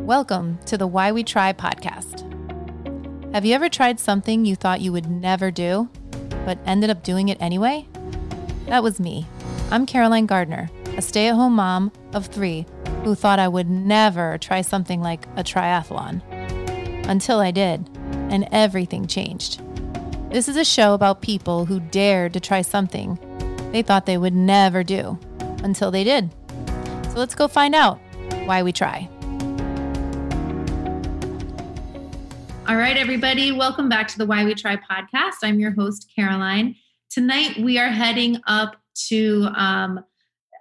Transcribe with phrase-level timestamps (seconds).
[0.00, 2.24] Welcome to the Why We Tri podcast.
[3.34, 5.88] Have you ever tried something you thought you would never do,
[6.44, 7.86] but ended up doing it anyway?
[8.66, 9.26] That was me.
[9.70, 12.66] I'm Caroline Gardner, a stay at home mom of three
[13.04, 16.22] who thought I would never try something like a triathlon.
[17.08, 17.88] Until I did,
[18.30, 19.60] and everything changed.
[20.30, 23.18] This is a show about people who dared to try something
[23.72, 25.18] they thought they would never do
[25.62, 26.30] until they did.
[27.10, 28.00] So let's go find out
[28.48, 29.08] why we try.
[32.66, 35.36] All right, everybody, welcome back to the Why We Tri podcast.
[35.42, 36.74] I'm your host, Caroline.
[37.10, 38.76] Tonight we are heading up
[39.08, 39.48] to.
[39.54, 40.04] Um,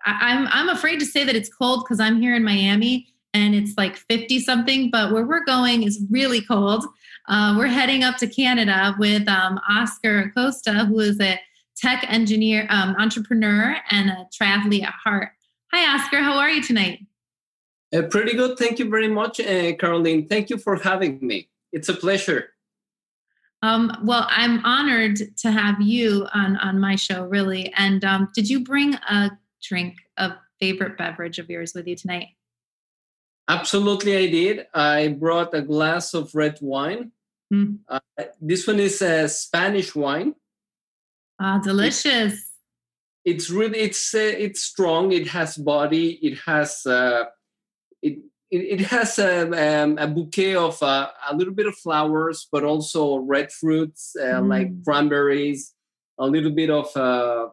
[0.06, 3.56] I, I'm I'm afraid to say that it's cold because I'm here in Miami and
[3.56, 6.86] it's like 50 something, but where we're going is really cold.
[7.28, 11.40] Uh, we're heading up to Canada with um, Oscar Acosta, who is a
[11.76, 15.30] tech engineer, um, entrepreneur, and a triathlete at heart.
[15.74, 16.20] Hi, Oscar.
[16.20, 17.07] How are you tonight?
[17.96, 18.58] Uh, pretty good.
[18.58, 20.28] Thank you very much, uh, Caroline.
[20.28, 21.50] Thank you for having me.
[21.72, 22.50] It's a pleasure.
[23.62, 27.74] Um, well, I'm honored to have you on on my show, really.
[27.74, 29.32] And um, did you bring a
[29.64, 32.28] drink, a favorite beverage of yours, with you tonight?
[33.48, 34.68] Absolutely, I did.
[34.74, 37.12] I brought a glass of red wine.
[37.52, 37.80] Mm.
[37.88, 38.00] Uh,
[38.42, 40.36] this one is a Spanish wine.
[41.40, 42.34] Ah, delicious.
[42.34, 42.52] It's,
[43.24, 45.12] it's really it's uh, it's strong.
[45.14, 46.20] It has body.
[46.22, 47.26] It has uh,
[48.02, 52.48] it it, it has a, um, a bouquet of uh, a little bit of flowers,
[52.52, 54.48] but also red fruits uh, mm.
[54.48, 55.74] like cranberries,
[56.18, 57.48] a little bit of uh,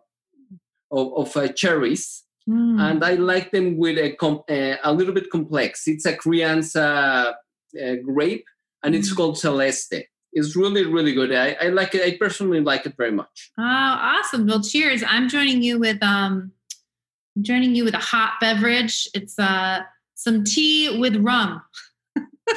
[0.91, 2.81] of, of uh, cherries, mm.
[2.81, 5.89] and I like them with a com- uh, a little bit complex.
[5.89, 7.35] It's a Crianza
[7.83, 8.47] uh, grape,
[8.83, 8.99] and mm.
[8.99, 10.05] it's called Celeste.
[10.33, 11.35] It's really really good.
[11.35, 12.03] I, I like it.
[12.03, 13.51] I personally like it very much.
[13.59, 14.47] Oh, awesome!
[14.47, 15.03] Well, cheers!
[15.07, 16.53] I'm joining you with um,
[17.37, 19.09] I'm joining you with a hot beverage.
[19.15, 19.81] It's uh
[20.15, 21.63] some tea with rum.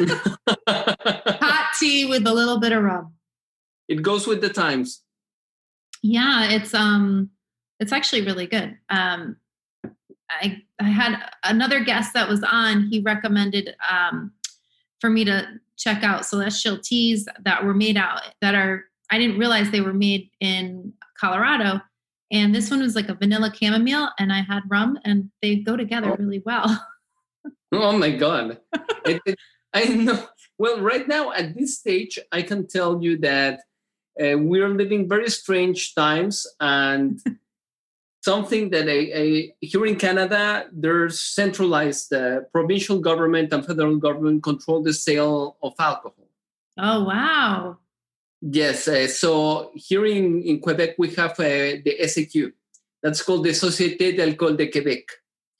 [0.69, 3.13] Hot tea with a little bit of rum.
[3.87, 5.01] It goes with the times.
[6.03, 7.29] Yeah, it's um
[7.79, 8.77] it's actually really good.
[8.89, 9.37] Um
[10.29, 14.31] I I had another guest that was on, he recommended um
[14.99, 19.37] for me to check out celestial teas that were made out that are I didn't
[19.37, 21.81] realize they were made in Colorado.
[22.31, 25.77] And this one was like a vanilla chamomile, and I had rum, and they go
[25.77, 26.15] together oh.
[26.19, 26.85] really well.
[27.71, 28.59] Oh my God.
[29.05, 29.37] it, it,
[29.73, 30.25] I know.
[30.57, 33.59] Well, right now at this stage, I can tell you that
[34.19, 37.21] uh, we're living very strange times and
[38.23, 44.43] something that I, I, here in Canada, there's centralized uh, provincial government and federal government
[44.43, 46.27] control the sale of alcohol.
[46.79, 47.77] Oh, wow.
[48.41, 48.87] Yes.
[48.87, 52.51] Uh, so here in, in Quebec, we have uh, the SAQ.
[53.03, 55.05] That's called the Société d'Alcool de Québec.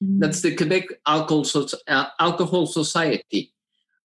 [0.04, 0.20] Mm.
[0.20, 3.54] That's the Quebec Alcohol, so- uh, Alcohol Society,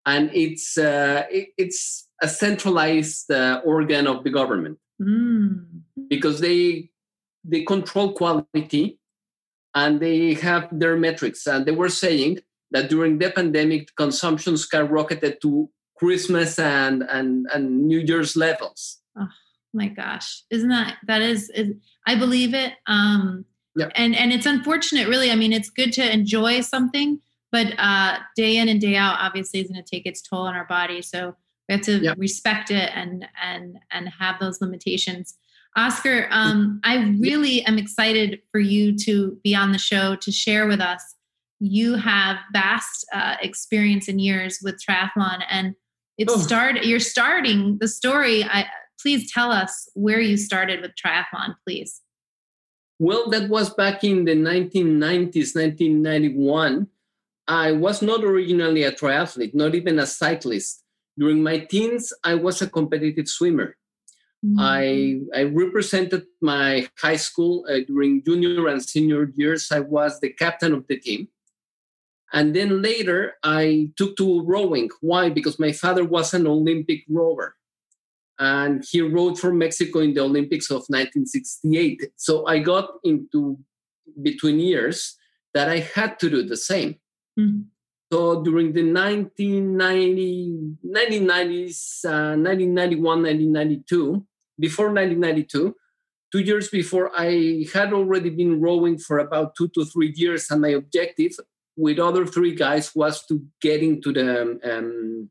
[0.06, 5.64] and it's uh, it, it's a centralized uh, organ of the government mm.
[6.08, 6.90] because they
[7.44, 8.98] they control quality
[9.74, 11.46] and they have their metrics.
[11.46, 12.38] And they were saying
[12.70, 18.98] that during the pandemic, consumption skyrocketed to Christmas and and and New Year's levels.
[19.18, 19.28] Oh
[19.72, 21.50] my gosh, isn't that that is?
[21.50, 21.74] is
[22.06, 22.72] I believe it.
[22.86, 23.44] Um,
[23.74, 23.88] yeah.
[23.94, 25.30] And and it's unfortunate, really.
[25.30, 29.60] I mean, it's good to enjoy something, but uh, day in and day out, obviously,
[29.60, 31.02] is going to take its toll on our body.
[31.02, 31.36] So
[31.68, 35.36] we have to respect it and and and have those limitations.
[35.74, 40.66] Oscar, um, I really am excited for you to be on the show to share
[40.66, 41.14] with us.
[41.60, 45.74] You have vast uh, experience and years with triathlon, and
[46.18, 46.36] it oh.
[46.36, 46.84] started.
[46.84, 48.44] You're starting the story.
[48.44, 48.66] I,
[49.00, 52.02] please tell us where you started with triathlon, please.
[53.02, 56.86] Well, that was back in the 1990s, 1991.
[57.48, 60.84] I was not originally a triathlete, not even a cyclist.
[61.18, 63.76] During my teens, I was a competitive swimmer.
[64.46, 64.56] Mm-hmm.
[64.56, 69.72] I, I represented my high school uh, during junior and senior years.
[69.72, 71.26] I was the captain of the team.
[72.32, 74.90] And then later, I took to rowing.
[75.00, 75.28] Why?
[75.28, 77.56] Because my father was an Olympic rower
[78.38, 82.12] and he rowed for Mexico in the Olympics of 1968.
[82.16, 83.58] So I got into
[84.22, 85.16] between years
[85.54, 86.96] that I had to do the same.
[87.38, 87.62] Mm-hmm.
[88.12, 94.26] So during the 1990, 1990s, uh, 1991, 1992,
[94.58, 95.74] before 1992,
[96.30, 100.60] two years before, I had already been rowing for about two to three years, and
[100.60, 101.32] my objective
[101.76, 105.30] with other three guys was to get into the um,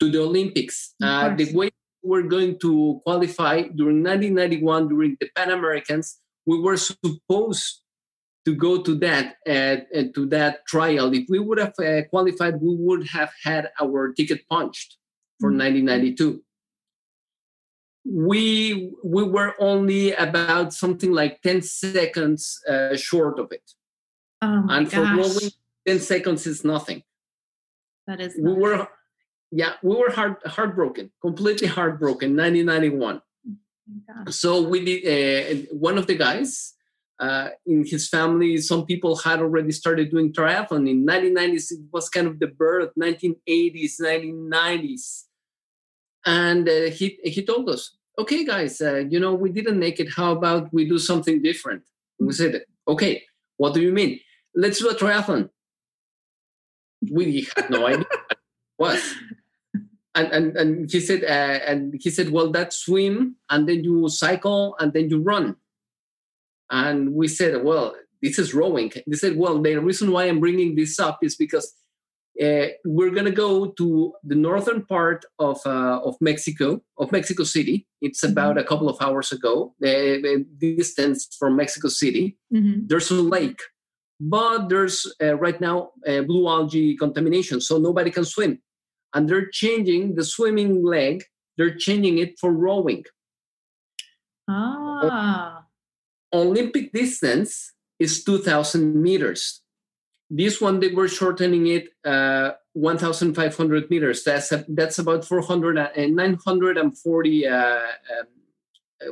[0.00, 0.94] to the Olympics.
[1.00, 1.70] Uh, the way
[2.04, 7.80] were going to qualify during 1991 during the Pan Americans, we were supposed
[8.44, 9.76] to go to that uh,
[10.14, 11.12] to that trial.
[11.14, 14.98] If we would have uh, qualified, we would have had our ticket punched
[15.40, 15.86] for mm-hmm.
[15.86, 16.42] 1992.
[18.06, 23.62] We we were only about something like 10 seconds uh, short of it.
[24.42, 25.16] Oh and for gosh.
[25.16, 25.50] rolling,
[25.86, 27.02] 10 seconds is nothing.
[28.06, 28.38] That is.
[28.38, 28.88] We were,
[29.54, 32.36] yeah, we were heart heartbroken, completely heartbroken.
[32.36, 33.22] 1991.
[34.26, 35.00] Oh so we did.
[35.06, 36.74] Uh, one of the guys
[37.20, 41.70] uh, in his family, some people had already started doing triathlon in 1990s.
[41.70, 45.22] It was kind of the birth, 1980s, 1990s,
[46.26, 50.10] and uh, he he told us, "Okay, guys, uh, you know we didn't make it.
[50.16, 51.82] How about we do something different?"
[52.18, 53.22] We said, "Okay,
[53.56, 54.18] what do you mean?
[54.52, 55.50] Let's do a triathlon."
[57.08, 58.06] We had no idea
[58.78, 59.14] what was.
[60.16, 64.08] And, and, and he said, uh, and he said, well, that's swim, and then you
[64.08, 65.56] cycle, and then you run
[66.70, 68.92] and we said, well, this is rowing.
[69.06, 71.72] They said, well, the reason why I'm bringing this up is because
[72.42, 77.44] uh, we're going to go to the northern part of, uh, of Mexico, of Mexico
[77.44, 77.86] City.
[78.00, 78.32] It's mm-hmm.
[78.32, 82.36] about a couple of hours ago, the, the distance from Mexico City.
[82.52, 82.86] Mm-hmm.
[82.86, 83.60] There's a lake,
[84.18, 88.60] but there's uh, right now blue algae contamination, so nobody can swim.
[89.14, 91.24] And they're changing the swimming leg,
[91.56, 93.04] they're changing it for rowing.
[94.48, 95.64] Ah.
[96.32, 99.62] Olympic distance is 2,000 meters.
[100.28, 104.24] This one, they were shortening it uh, 1,500 meters.
[104.24, 107.78] That's, a, that's about 400 and 940, uh,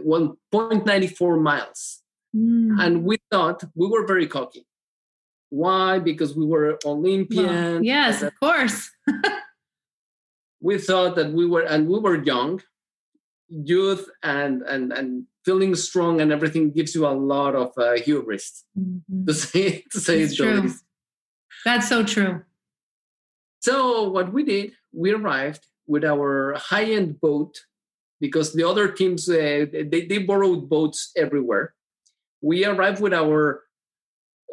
[0.03, 2.03] um, 1.94 miles.
[2.35, 2.83] Mm.
[2.83, 4.67] And we thought we were very cocky.
[5.51, 5.99] Why?
[5.99, 7.47] Because we were Olympians.
[7.47, 8.91] Well, yes, of course.
[10.62, 12.62] we thought that we were, and we were young,
[13.49, 18.64] youth, and and and feeling strong and everything gives you a lot of uh, hubris
[18.79, 19.26] mm-hmm.
[19.26, 20.61] to say to say it's true.
[20.61, 20.85] Least.
[21.64, 22.43] That's so true.
[23.61, 27.55] So what we did, we arrived with our high-end boat
[28.20, 31.75] because the other teams uh, they, they borrowed boats everywhere.
[32.41, 33.62] We arrived with our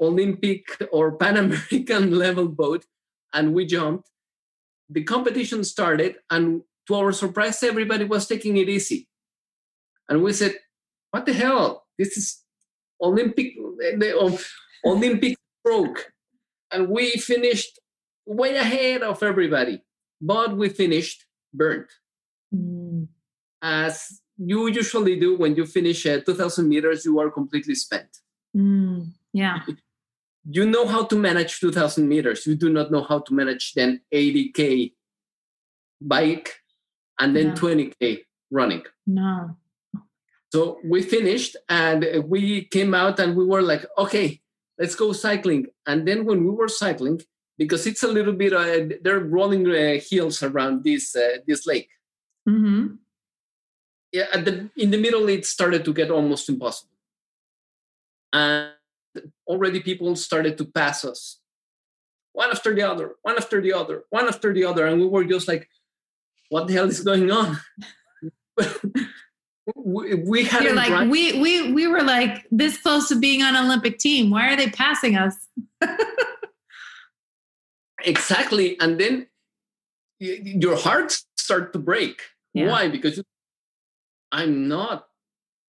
[0.01, 2.85] Olympic or Pan American level boat
[3.33, 4.09] and we jumped.
[4.89, 9.07] The competition started, and to our surprise, everybody was taking it easy.
[10.07, 10.55] And we said,
[11.11, 11.85] what the hell?
[11.97, 12.43] This is
[13.01, 14.39] Olympic, the
[14.85, 16.11] Olympic stroke.
[16.71, 17.79] And we finished
[18.25, 19.81] way ahead of everybody,
[20.21, 21.87] but we finished burnt.
[22.53, 23.07] Mm.
[23.61, 28.09] As you usually do when you finish uh, 2000 meters, you are completely spent.
[28.55, 29.11] Mm.
[29.33, 29.59] Yeah.
[30.49, 32.45] You know how to manage 2000 meters.
[32.45, 34.93] You do not know how to manage then 80K
[36.01, 36.55] bike
[37.19, 38.19] and then 20K
[38.51, 38.83] running.
[39.05, 39.57] No.
[40.51, 44.41] So we finished and we came out and we were like, okay,
[44.79, 45.67] let's go cycling.
[45.85, 47.21] And then when we were cycling,
[47.57, 51.89] because it's a little bit, uh, they're rolling uh, hills around this uh, this lake.
[52.47, 52.95] Mm-hmm.
[54.11, 56.95] Yeah, at the in the middle, it started to get almost impossible,
[58.33, 58.71] and
[59.49, 61.39] already people started to pass us,
[62.33, 65.25] one after the other, one after the other, one after the other, and we were
[65.25, 65.67] just like,
[66.49, 67.57] "What the hell is going on?"
[69.75, 73.41] we, we had You're like run- we we we were like this close to being
[73.41, 74.29] on Olympic team.
[74.29, 75.35] Why are they passing us?
[78.05, 79.27] exactly, and then
[80.19, 82.21] your heart start to break.
[82.53, 82.69] Yeah.
[82.69, 82.87] Why?
[82.89, 83.21] Because
[84.31, 85.07] I'm not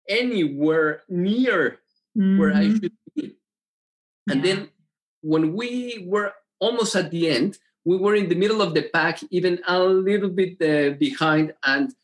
[0.09, 1.79] anywhere near
[2.17, 2.39] mm-hmm.
[2.39, 2.79] where I mm-hmm.
[2.79, 3.37] should be.
[4.31, 4.55] And yeah.
[4.55, 4.69] then
[5.23, 9.21] when we were almost at the end, we were in the middle of the pack,
[9.31, 11.95] even a little bit uh, behind, and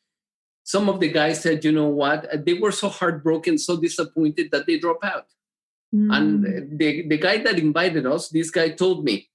[0.63, 4.51] some of the guys said, you know what, uh, they were so heartbroken, so disappointed
[4.51, 5.27] that they drop out.
[5.95, 6.17] Mm.
[6.17, 9.29] And the, the guy that invited us, this guy told me,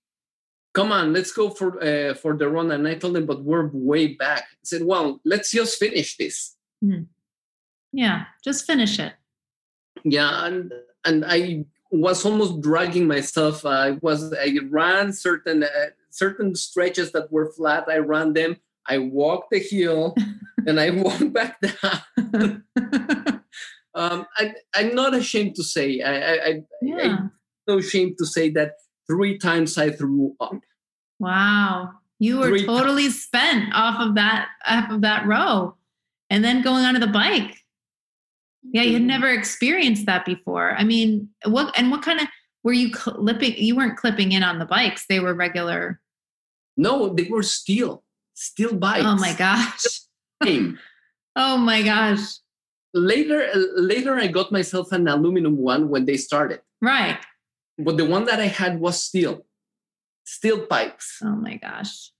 [0.74, 2.72] come on, let's go for uh, for the run.
[2.72, 4.44] And I told him, but we're way back.
[4.52, 6.56] I said, well, let's just finish this.
[6.84, 7.06] Mm.
[7.94, 9.14] Yeah, just finish it.
[10.04, 10.74] Yeah, and
[11.06, 13.66] and I was almost dragging myself.
[13.66, 17.86] I was I ran certain uh, certain stretches that were flat.
[17.88, 18.58] I ran them.
[18.88, 20.16] I walked the hill
[20.68, 22.64] and I walked back down.
[23.96, 26.98] um, I, am not ashamed to say, I, I, I, yeah.
[26.98, 27.32] I'm
[27.68, 28.74] no ashamed to say that
[29.08, 30.60] three times I threw up.
[31.20, 31.92] Wow.
[32.18, 33.22] You were three totally times.
[33.22, 35.76] spent off of that off of that row
[36.30, 37.64] and then going onto the bike.
[38.64, 39.08] Yeah, you had mm-hmm.
[39.08, 40.76] never experienced that before.
[40.78, 42.28] I mean, what and what kind of
[42.64, 43.56] were you clipping?
[43.58, 46.02] You weren't clipping in on the bikes; they were regular.
[46.78, 48.04] No, they were steel
[48.40, 49.06] steel bikes.
[49.06, 49.86] Oh my gosh.
[51.36, 52.40] oh my gosh.
[52.94, 56.62] Later, later, I got myself an aluminum one when they started.
[56.82, 57.20] Right.
[57.78, 59.46] but the one that I had was steel,
[60.24, 61.20] steel pipes.
[61.22, 62.12] Oh my gosh.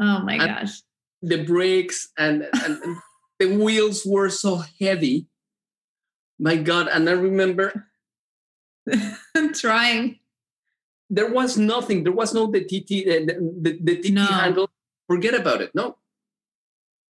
[0.00, 0.80] Oh my and gosh.
[1.22, 2.96] The brakes and, and, and
[3.38, 5.26] the wheels were so heavy.
[6.40, 6.88] My God.
[6.88, 7.86] And I remember
[9.36, 10.18] I'm trying.
[11.10, 12.02] There was nothing.
[12.04, 14.24] There was no the TT, the, the, the TT no.
[14.24, 14.70] handle.
[15.06, 15.74] Forget about it.
[15.74, 15.96] No.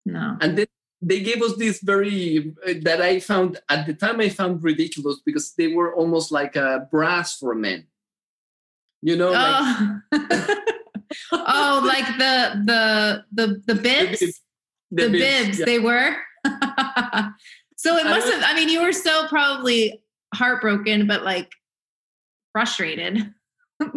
[0.06, 0.36] No.
[0.40, 0.66] And then
[1.02, 5.20] they gave us this very uh, that I found at the time I found ridiculous
[5.24, 7.86] because they were almost like a brass for men.
[9.02, 10.58] You know, oh, like,
[11.32, 14.40] oh, like the the the the bibs, the, bibs,
[14.90, 15.64] the, bibs yeah.
[15.64, 16.16] they were.
[17.80, 18.42] so it must have.
[18.44, 20.02] I mean, you were so probably
[20.34, 21.50] heartbroken, but like
[22.52, 23.32] frustrated.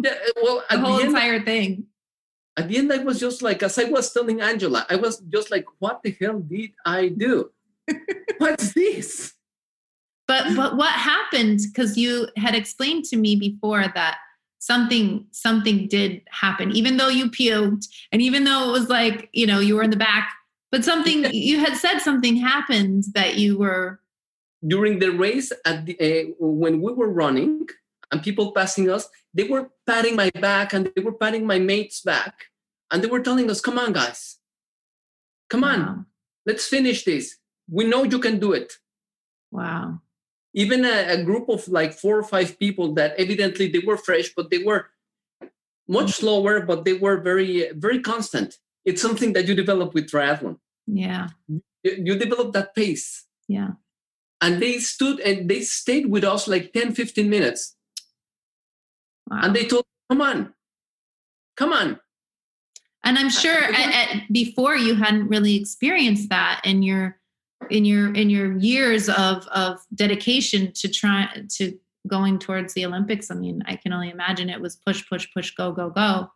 [0.02, 1.86] Yeah, eh, well, the whole the entire end, thing
[2.56, 5.50] at the end i was just like as i was telling angela i was just
[5.50, 7.50] like what the hell did i do
[8.38, 9.34] what's this
[10.26, 14.16] but but what happened because you had explained to me before that
[14.58, 19.46] something something did happen even though you puked and even though it was like you
[19.46, 20.32] know you were in the back
[20.74, 24.00] but something you had said something happened that you were
[24.66, 27.68] during the race at the uh, when we were running
[28.10, 32.00] and people passing us, they were patting my back and they were patting my mate's
[32.00, 32.34] back.
[32.90, 34.38] And they were telling us, come on, guys,
[35.48, 36.04] come on, wow.
[36.44, 37.36] let's finish this.
[37.70, 38.72] We know you can do it.
[39.52, 40.00] Wow.
[40.54, 44.30] Even a, a, group of like four or five people that evidently they were fresh,
[44.36, 44.86] but they were
[45.86, 46.14] much mm.
[46.14, 48.58] slower, but they were very, very constant.
[48.84, 50.58] It's something that you develop with triathlon.
[50.86, 51.28] Yeah.
[51.82, 53.26] You, develop that pace.
[53.48, 53.72] Yeah.
[54.40, 57.74] And they stood and they stayed with us like 10, 15 minutes
[59.30, 59.40] Wow.
[59.42, 60.52] And they told, come on,
[61.56, 61.98] come on.
[63.04, 67.18] And I'm uh, sure at, at, before you hadn't really experienced that in your
[67.70, 73.30] in your in your years of of dedication to try to going towards the Olympics.
[73.30, 76.30] I mean, I can only imagine it was push, push, push, go, go, go.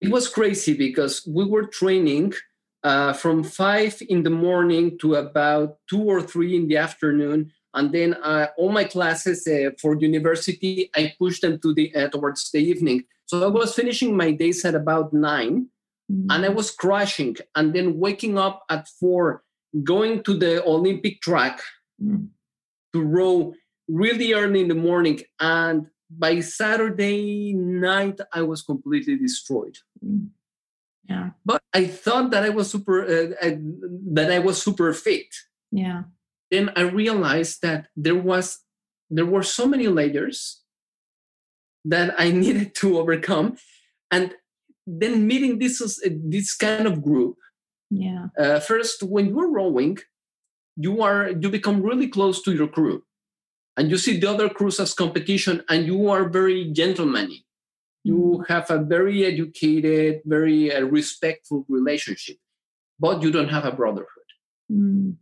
[0.00, 2.32] It was crazy because we were training
[2.86, 7.92] uh, from five in the morning to about two or three in the afternoon and
[7.92, 12.48] then uh, all my classes uh, for university i pushed them to the uh, towards
[12.52, 15.66] the evening so i was finishing my days at about 9
[16.12, 16.30] mm-hmm.
[16.30, 19.42] and i was crashing and then waking up at four
[19.82, 21.60] going to the olympic track
[22.00, 22.26] mm-hmm.
[22.92, 23.52] to row
[23.88, 30.26] really early in the morning and by saturday night i was completely destroyed mm-hmm.
[31.10, 33.50] yeah but i thought that i was super uh,
[34.12, 35.26] that i was super fit
[35.70, 36.02] yeah
[36.50, 38.58] then I realized that there was
[39.10, 40.62] there were so many layers
[41.84, 43.56] that I needed to overcome,
[44.10, 44.34] and
[44.86, 47.36] then meeting this this kind of group.
[47.90, 48.28] Yeah.
[48.38, 49.98] Uh, first, when you're rowing,
[50.76, 53.02] you are you become really close to your crew,
[53.76, 57.45] and you see the other crews as competition, and you are very gentlemanly.
[58.06, 58.48] You mm.
[58.48, 62.36] have a very educated, very uh, respectful relationship,
[63.00, 64.28] but you don't have a brotherhood.
[64.70, 65.16] Mm.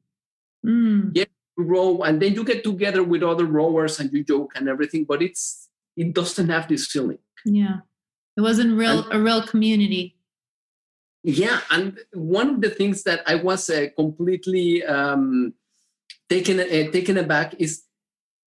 [0.67, 1.12] Mm.
[1.14, 1.25] Yeah,
[1.57, 5.05] you row, and then you get together with other rowers and you joke and everything,
[5.05, 7.19] but it's it doesn't have this feeling.
[7.47, 7.79] Yeah,
[8.37, 10.17] it wasn't real and, a real community.
[11.23, 15.55] Yeah, and one of the things that I was uh, completely um,
[16.29, 17.85] taken uh, taken aback is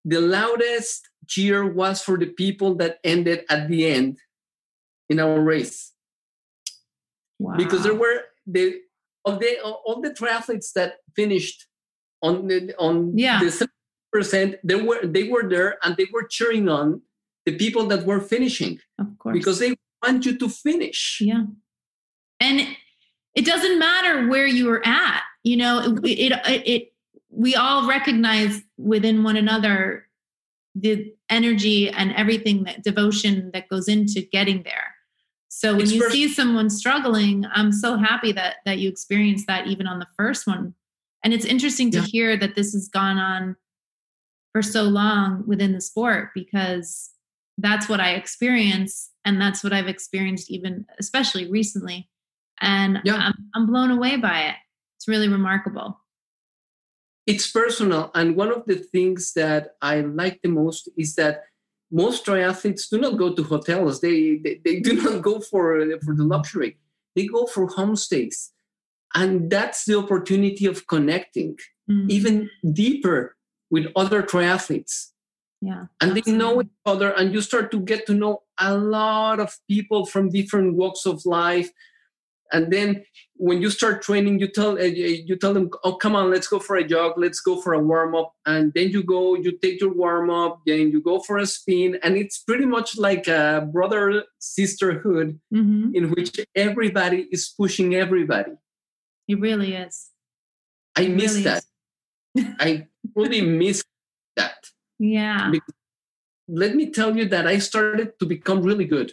[0.06, 4.20] the loudest cheer was for the people that ended at the end
[5.09, 5.93] in our race.
[7.39, 7.55] Wow.
[7.55, 8.79] Because there were the
[9.25, 11.67] of the all the triathletes that finished
[12.21, 13.39] on the, on yeah.
[13.39, 13.67] the
[14.11, 17.01] percent they were they were there and they were cheering on
[17.45, 21.43] the people that were finishing of course because they want you to finish yeah
[22.39, 22.75] and
[23.35, 26.93] it doesn't matter where you are at you know it, it, it
[27.29, 30.07] we all recognize within one another
[30.73, 34.95] the energy and everything that devotion that goes into getting there
[35.49, 39.67] so when it's you see someone struggling i'm so happy that that you experienced that
[39.67, 40.73] even on the first one
[41.23, 42.05] and it's interesting to yeah.
[42.05, 43.55] hear that this has gone on
[44.53, 47.11] for so long within the sport because
[47.57, 49.11] that's what I experience.
[49.25, 52.09] And that's what I've experienced even, especially recently.
[52.61, 53.15] And yeah.
[53.15, 54.55] I'm, I'm blown away by it.
[54.97, 55.99] It's really remarkable.
[57.25, 58.09] It's personal.
[58.15, 61.43] And one of the things that I like the most is that
[61.91, 64.01] most triathletes do not go to hotels.
[64.01, 66.77] They, they, they do not go for, for the luxury.
[67.15, 68.50] They go for homestays
[69.15, 71.58] and that's the opportunity of connecting
[71.89, 72.10] mm-hmm.
[72.10, 73.36] even deeper
[73.70, 75.12] with other triathletes
[75.62, 76.32] yeah and absolutely.
[76.32, 80.06] they know each other and you start to get to know a lot of people
[80.06, 81.72] from different walks of life
[82.51, 83.03] and then
[83.35, 86.59] when you start training you tell uh, you tell them oh come on let's go
[86.59, 89.79] for a jog let's go for a warm up and then you go you take
[89.79, 91.97] your warm up then you go for a spin.
[92.03, 95.95] And it's pretty much like a brother sisterhood mm-hmm.
[95.95, 98.53] in which everybody is pushing everybody.
[99.27, 100.09] It really is.
[100.95, 101.63] I it miss really that.
[102.59, 103.83] i really miss
[104.35, 104.57] that.
[104.99, 105.49] Yeah.
[105.51, 105.73] Because
[106.47, 109.11] let me tell you that i started to become really good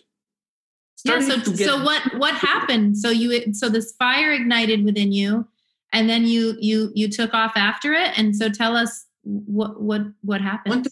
[1.04, 2.98] yeah so, so what what happened?
[2.98, 5.46] So you so this fire ignited within you
[5.92, 8.18] and then you you you took off after it?
[8.18, 10.88] And so tell us what what what happened.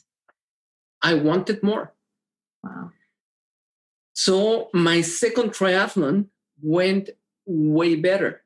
[1.02, 1.92] I wanted more.
[2.62, 2.90] Wow.
[4.12, 6.26] So my second triathlon
[6.62, 7.11] went
[7.47, 8.42] way better.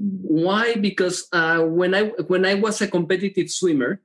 [0.00, 0.44] Mm-hmm.
[0.44, 0.74] why?
[0.76, 4.00] Because uh, when i when i was a competitive swimmer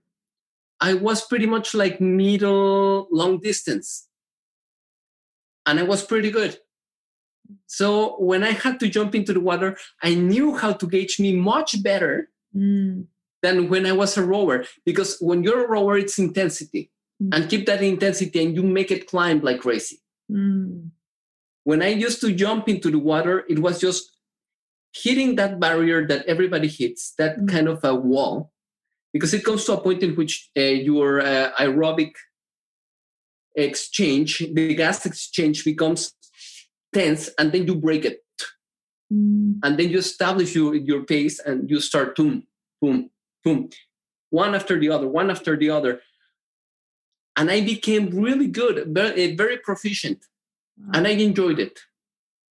[0.82, 4.08] i was pretty much like middle long distance
[5.66, 6.58] and I was pretty good.
[7.68, 11.36] So when I had to jump into the water, I knew how to gauge me
[11.36, 13.06] much better mm.
[13.42, 14.66] than when I was a rower.
[14.86, 16.92] Because when you're a rower, it's intensity
[17.22, 17.30] mm.
[17.34, 20.02] and keep that intensity and you make it climb like crazy.
[20.32, 20.90] Mm.
[21.64, 24.18] When I used to jump into the water, it was just
[24.94, 27.48] hitting that barrier that everybody hits, that mm.
[27.50, 28.52] kind of a wall,
[29.14, 32.14] because it comes to a point in which uh, your uh, aerobic
[33.56, 36.14] exchange, the gas exchange becomes
[36.94, 38.20] tense, and then you break it.
[39.12, 39.60] Mm.
[39.64, 42.48] And then you establish your, your pace and you start boom,
[42.82, 43.10] boom,
[43.44, 43.70] boom,
[44.30, 46.02] one after the other, one after the other.
[47.38, 50.26] And I became really good, very, eh, very proficient,
[50.78, 50.92] wow.
[50.94, 51.80] and I enjoyed it.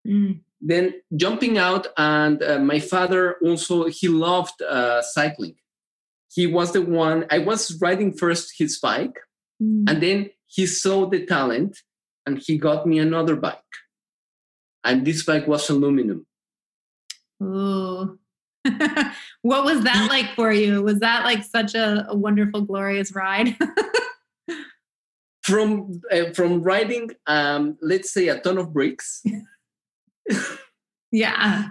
[0.06, 0.40] Mm.
[0.61, 5.56] Then jumping out, and uh, my father also, he loved uh, cycling.
[6.32, 9.18] He was the one, I was riding first his bike,
[9.62, 9.88] mm.
[9.88, 11.82] and then he saw the talent
[12.26, 13.58] and he got me another bike.
[14.84, 16.26] And this bike was aluminum.
[17.42, 18.18] Ooh.
[19.42, 20.82] what was that like for you?
[20.82, 23.56] Was that like such a, a wonderful, glorious ride?
[25.42, 29.23] from uh, from riding, um, let's say, a ton of bricks.
[31.11, 31.68] yeah.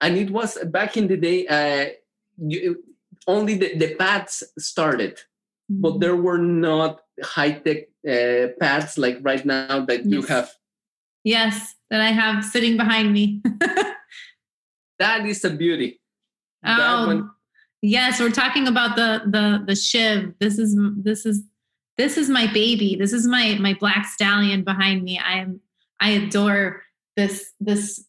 [0.00, 1.46] And it was back in the day.
[1.46, 1.90] Uh,
[2.38, 2.84] you,
[3.26, 5.16] only the, the pads started,
[5.70, 5.80] mm-hmm.
[5.80, 10.06] but there were not high tech uh, pads like right now that yes.
[10.06, 10.52] you have.
[11.22, 13.40] Yes, that I have sitting behind me.
[14.98, 16.00] that is a beauty.
[16.66, 17.30] Oh,
[17.82, 20.34] yes, we're talking about the the the shiv.
[20.40, 21.42] This is this is
[21.96, 22.96] this is my baby.
[22.96, 25.18] This is my my black stallion behind me.
[25.18, 25.60] I am
[26.00, 26.82] I adore
[27.16, 28.04] this this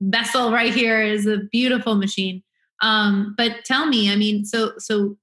[0.00, 2.42] vessel right here is a beautiful machine.
[2.82, 5.16] Um, but tell me, I mean, so so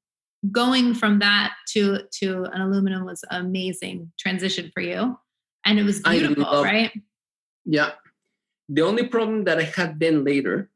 [0.51, 5.17] going from that to to an aluminum was amazing transition for you.
[5.65, 6.91] And it was beautiful love, right?
[7.65, 7.91] yeah.
[8.69, 10.69] The only problem that i had then later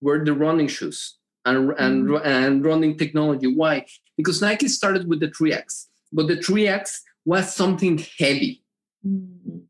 [0.00, 2.24] were the running shoes and and, mm.
[2.24, 3.46] and running technology.
[3.46, 3.86] Why?
[4.16, 8.64] Because nike started with the 3x but the 3x was something heavy.
[9.06, 9.62] Mm.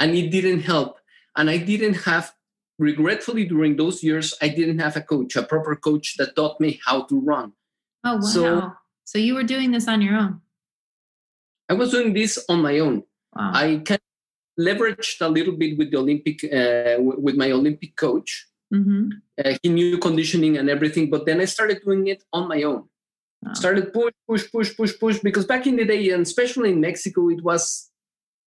[0.00, 0.98] and it didn't help.
[1.36, 2.32] And i didn't have
[2.78, 6.80] regretfully during those years i didn't have a coach a proper coach that taught me
[6.86, 7.52] how to run.
[8.04, 8.20] Oh wow.
[8.20, 8.72] so
[9.04, 10.40] so you were doing this on your own?
[11.68, 13.02] I was doing this on my own.
[13.34, 13.52] Wow.
[13.54, 18.48] I kind of leveraged a little bit with the Olympic, uh, with my Olympic coach.
[18.72, 19.10] Mm-hmm.
[19.42, 22.88] Uh, he knew conditioning and everything, but then I started doing it on my own.
[23.42, 23.54] Wow.
[23.54, 27.28] Started push, push, push, push, push, because back in the day, and especially in Mexico,
[27.28, 27.90] it was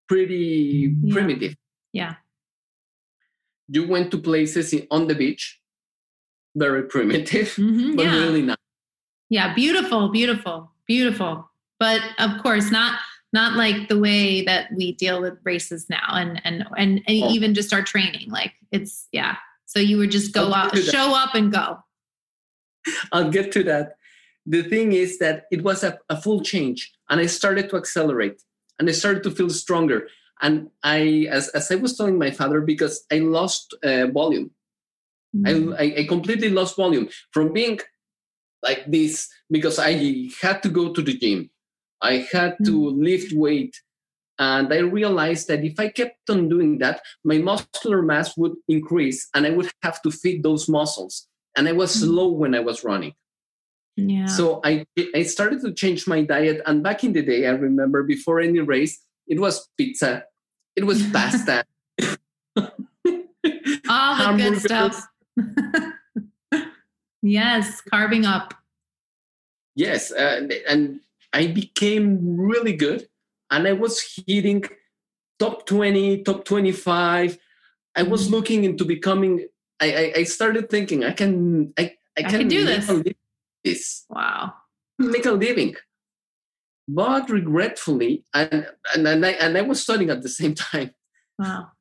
[0.07, 1.13] pretty yeah.
[1.13, 1.55] primitive.
[1.93, 2.15] Yeah.
[3.67, 5.59] You went to places in, on the beach,
[6.55, 8.13] very primitive, mm-hmm, but yeah.
[8.13, 8.59] really not
[9.29, 11.49] yeah beautiful beautiful beautiful.
[11.79, 12.99] But of course not
[13.33, 17.29] not like the way that we deal with races now and and and, and oh.
[17.29, 19.37] even just our training like it's yeah.
[19.65, 21.79] So you would just go out show up and go.
[23.11, 23.97] I'll get to that.
[24.45, 28.41] The thing is that it was a, a full change and i started to accelerate
[28.77, 30.07] and i started to feel stronger.
[30.41, 34.51] And i as, as i was telling my father because i lost uh, volume.
[35.35, 35.73] Mm-hmm.
[35.73, 37.09] I, I completely lost volume.
[37.31, 37.79] From being
[38.65, 41.49] like this because I had to go to the gym.
[42.01, 43.03] I had to mm.
[43.03, 43.75] lift weight.
[44.37, 49.29] And I realized that if I kept on doing that, my muscular mass would increase
[49.33, 51.27] and I would have to feed those muscles.
[51.55, 52.01] And I was mm.
[52.01, 53.13] slow when I was running.
[53.95, 54.25] Yeah.
[54.25, 56.61] So I, I started to change my diet.
[56.65, 60.25] And back in the day, I remember before any race, it was pizza,
[60.75, 61.63] it was pasta.
[63.87, 65.07] All the good stuff.
[67.25, 68.53] Yes, carving up.
[69.75, 70.99] Yes, uh, and
[71.33, 73.09] I became really good,
[73.49, 74.63] and I was hitting
[75.39, 77.37] top twenty, top twenty-five.
[77.95, 78.35] I was mm-hmm.
[78.35, 79.47] looking into becoming
[79.79, 82.89] I, I, I started thinking I can I, I, I can, do this.
[83.63, 84.05] this.
[84.09, 84.53] Wow.
[84.97, 85.75] Make a living.
[86.87, 90.91] But regretfully, and, and, and, I, and I was studying at the same time.
[91.37, 91.71] Wow.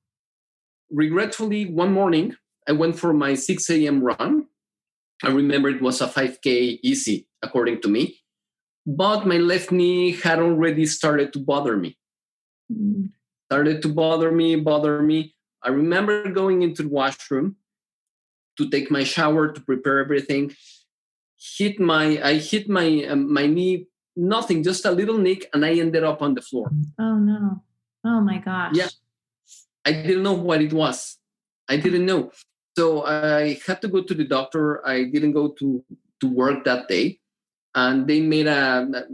[0.90, 4.02] Regretfully, one morning, I went for my 6 a.m.
[4.02, 4.46] run.
[5.24, 8.20] I remember it was a 5K easy, according to me.
[8.86, 11.96] But my left knee had already started to bother me.
[13.48, 15.34] Started to bother me, bother me.
[15.62, 17.56] I remember going into the washroom
[18.58, 20.52] to take my shower to prepare everything.
[21.56, 25.74] Hit my, I hit my um, my knee, nothing, just a little nick, and I
[25.74, 26.70] ended up on the floor.
[26.98, 27.62] Oh no!
[28.04, 28.72] Oh my gosh!
[28.74, 28.88] Yeah,
[29.84, 31.18] I didn't know what it was.
[31.68, 32.30] I didn't know.
[32.76, 34.86] So I had to go to the doctor.
[34.86, 35.84] I didn't go to,
[36.20, 37.20] to work that day.
[37.74, 39.06] And they made a,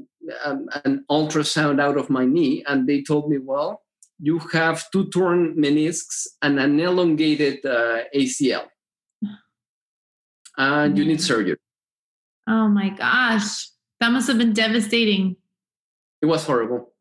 [0.45, 2.65] a, an ultrasound out of my knee.
[2.67, 3.83] And they told me, well,
[4.19, 8.67] you have two torn meniscs and an elongated uh, ACL.
[10.57, 11.57] And you need surgery.
[12.47, 13.69] Oh my gosh.
[14.01, 15.37] That must have been devastating.
[16.23, 16.93] It was horrible.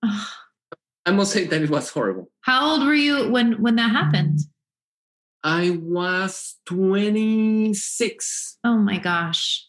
[1.06, 2.30] I must say that it was horrible.
[2.41, 4.39] How old were you when when that happened?
[5.43, 8.58] I was 26.
[8.63, 9.65] Oh my gosh.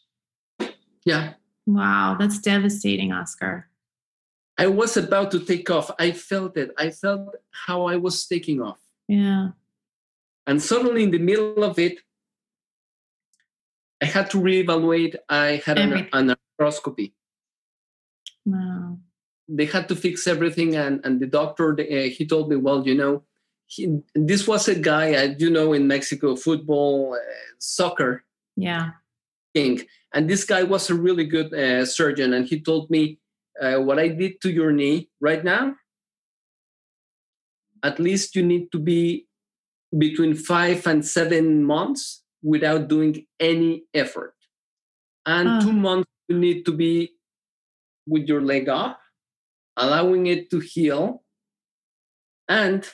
[1.04, 1.34] Yeah.
[1.66, 3.68] Wow, that's devastating, Oscar.
[4.58, 5.90] I was about to take off.
[5.98, 6.72] I felt it.
[6.76, 8.80] I felt how I was taking off.
[9.08, 9.50] Yeah.
[10.46, 12.00] And suddenly, in the middle of it,
[14.02, 15.16] I had to reevaluate.
[15.28, 17.12] I had an, an arthroscopy.
[18.44, 18.98] Wow.
[19.48, 22.94] They had to fix everything, and, and the doctor, uh, he told me, well, you
[22.94, 23.22] know,
[23.70, 27.18] he, this was a guy, uh, you know, in Mexico, football, uh,
[27.58, 28.24] soccer.
[28.56, 28.90] Yeah.
[29.54, 29.82] King.
[30.12, 32.34] And this guy was a really good uh, surgeon.
[32.34, 33.20] And he told me
[33.60, 35.76] uh, what I did to your knee right now.
[37.82, 39.28] At least you need to be
[39.96, 44.34] between five and seven months without doing any effort.
[45.26, 45.60] And uh.
[45.60, 47.12] two months you need to be
[48.06, 48.98] with your leg up,
[49.76, 51.22] allowing it to heal.
[52.48, 52.84] And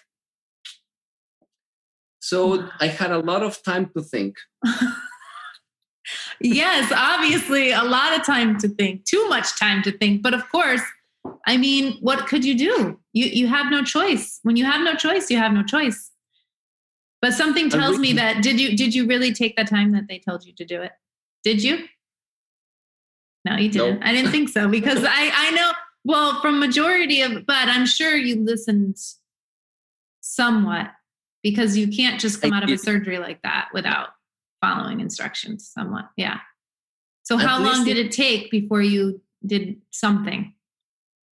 [2.26, 4.34] so I had a lot of time to think.
[6.40, 10.22] yes, obviously, a lot of time to think, too much time to think.
[10.22, 10.82] But of course,
[11.46, 12.98] I mean, what could you do?
[13.12, 14.40] You you have no choice.
[14.42, 16.10] When you have no choice, you have no choice.
[17.22, 20.18] But something tells me that did you did you really take the time that they
[20.18, 20.92] told you to do it?
[21.44, 21.84] Did you?
[23.44, 24.00] No, you didn't.
[24.00, 24.02] Nope.
[24.02, 25.70] I didn't think so because I I know
[26.04, 28.96] well from majority of but I'm sure you listened
[30.20, 30.90] somewhat
[31.46, 34.08] because you can't just come out of a surgery like that without
[34.60, 36.06] following instructions somewhat.
[36.16, 36.40] Yeah.
[37.22, 40.54] So how long did it take before you did something?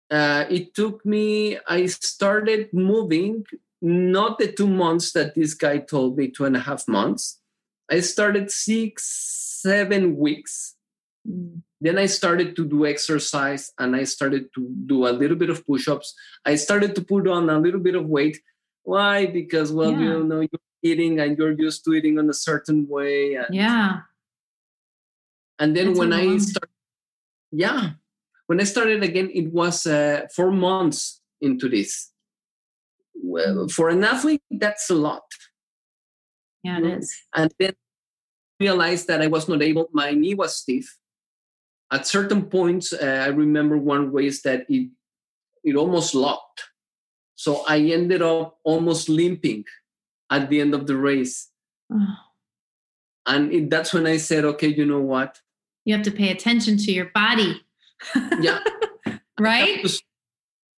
[0.10, 3.44] Uh, it took me, I started moving,
[3.82, 7.42] not the two months that this guy told me, two and a half months.
[7.92, 9.04] I started six,
[9.62, 10.76] seven weeks.
[11.30, 11.64] Mm.
[11.82, 15.68] Then I started to do exercise and I started to do a little bit of
[15.68, 16.16] push ups.
[16.46, 18.40] I started to put on a little bit of weight
[18.88, 19.26] why?
[19.26, 20.00] Because well, yeah.
[20.00, 23.36] you know, you're eating and you're used to eating in a certain way.
[23.36, 24.00] And, yeah.
[25.60, 26.70] And then That's when I started,
[27.52, 27.90] yeah,
[28.46, 32.12] when I started again, it was uh, four months into this.
[33.14, 33.72] Well, mm.
[33.72, 35.26] for an athlete, that's a lot.
[36.64, 37.42] Yeah, it mm-hmm.
[37.42, 37.74] And then
[38.58, 39.90] realized that I was not able.
[39.92, 40.98] My knee was stiff.
[41.92, 44.90] At certain points, uh, I remember one race that it
[45.64, 46.64] it almost locked.
[47.38, 49.64] So I ended up almost limping
[50.30, 51.50] at the end of the race.
[51.92, 52.16] Oh.
[53.30, 55.42] And it, that's when I said, okay, you know what?
[55.84, 57.62] You have to pay attention to your body.
[58.40, 58.60] yeah.
[59.38, 59.86] right?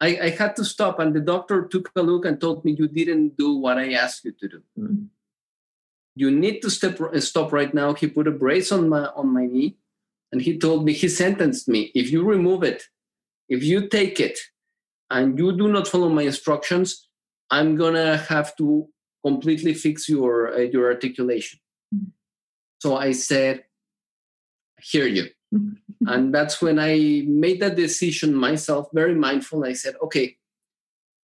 [0.02, 0.98] I, I, had to stop.
[0.98, 4.26] And the doctor took a look and told me, you didn't do what I asked
[4.26, 4.64] you to do.
[4.80, 5.10] Mm.
[6.16, 7.94] You need to step, stop right now.
[7.94, 9.78] He put a brace on my, on my knee
[10.32, 12.86] and he told me, he sentenced me, if you remove it,
[13.48, 14.40] if you take it,
[15.10, 17.08] and you do not follow my instructions,
[17.50, 18.88] I'm gonna have to
[19.26, 21.60] completely fix your uh, your articulation.
[21.94, 22.10] Mm-hmm.
[22.80, 23.64] So I said,
[24.82, 25.28] "Hear you,"
[26.08, 29.66] and that's when I made that decision myself, very mindful.
[29.66, 30.38] I said, "Okay,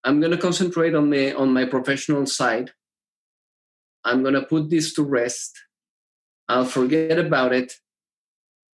[0.04, 2.72] I'm gonna concentrate on the on my professional side.
[4.04, 5.54] I'm gonna put this to rest.
[6.50, 7.74] I'll forget about it."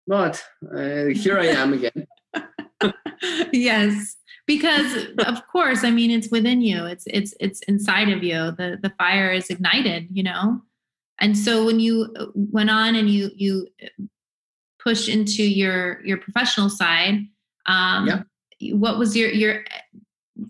[0.07, 0.43] But
[0.75, 2.07] uh, here I am again.
[3.51, 4.18] yes
[4.49, 8.79] because of course i mean it's within you it's it's it's inside of you the
[8.81, 10.59] the fire is ignited you know
[11.19, 13.67] and so when you uh, went on and you you
[14.83, 17.27] pushed into your your professional side
[17.67, 18.73] um yeah.
[18.73, 19.63] what was your your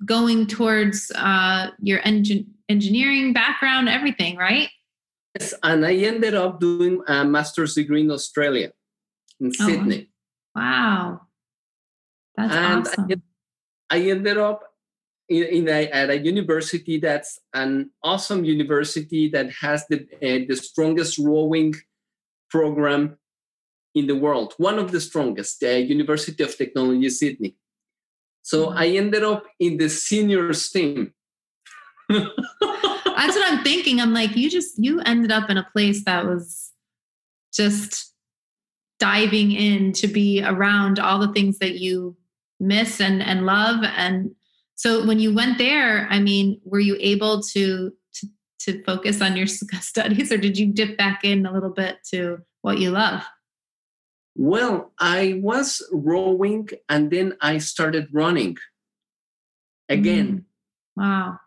[0.05, 4.69] going towards uh your engine engineering background everything right
[5.39, 8.71] Yes, and I ended up doing a master's degree in Australia,
[9.39, 10.09] in oh, Sydney.
[10.55, 11.21] Wow,
[12.35, 13.21] that's and awesome.
[13.89, 14.63] I, ended up
[15.27, 20.55] in, in a, at a university that's an awesome university that has the uh, the
[20.55, 21.75] strongest rowing
[22.49, 23.17] program
[23.95, 27.55] in the world, one of the strongest, the University of Technology Sydney.
[28.41, 28.77] So mm-hmm.
[28.77, 31.13] I ended up in the seniors team.
[32.09, 33.99] That's what I'm thinking.
[33.99, 36.71] I'm like, you just you ended up in a place that was
[37.53, 38.13] just
[38.99, 42.15] diving in to be around all the things that you
[42.59, 43.83] miss and and love.
[43.83, 44.31] And
[44.79, 48.27] so when you went there i mean were you able to to,
[48.59, 49.47] to focus on your
[49.91, 53.21] studies or did you dip back in a little bit to what you love?
[54.35, 58.57] Well i was rowing and then i started running
[59.89, 60.45] again.
[60.97, 61.01] Mm.
[61.01, 61.39] wow.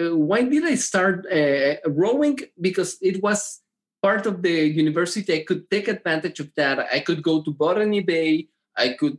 [0.00, 2.38] Uh, why did i start uh, rowing?
[2.60, 3.60] Because it was
[4.02, 5.34] part of the university.
[5.34, 6.78] I could take advantage of that.
[6.78, 8.48] I could go to botany bay.
[8.76, 9.18] I could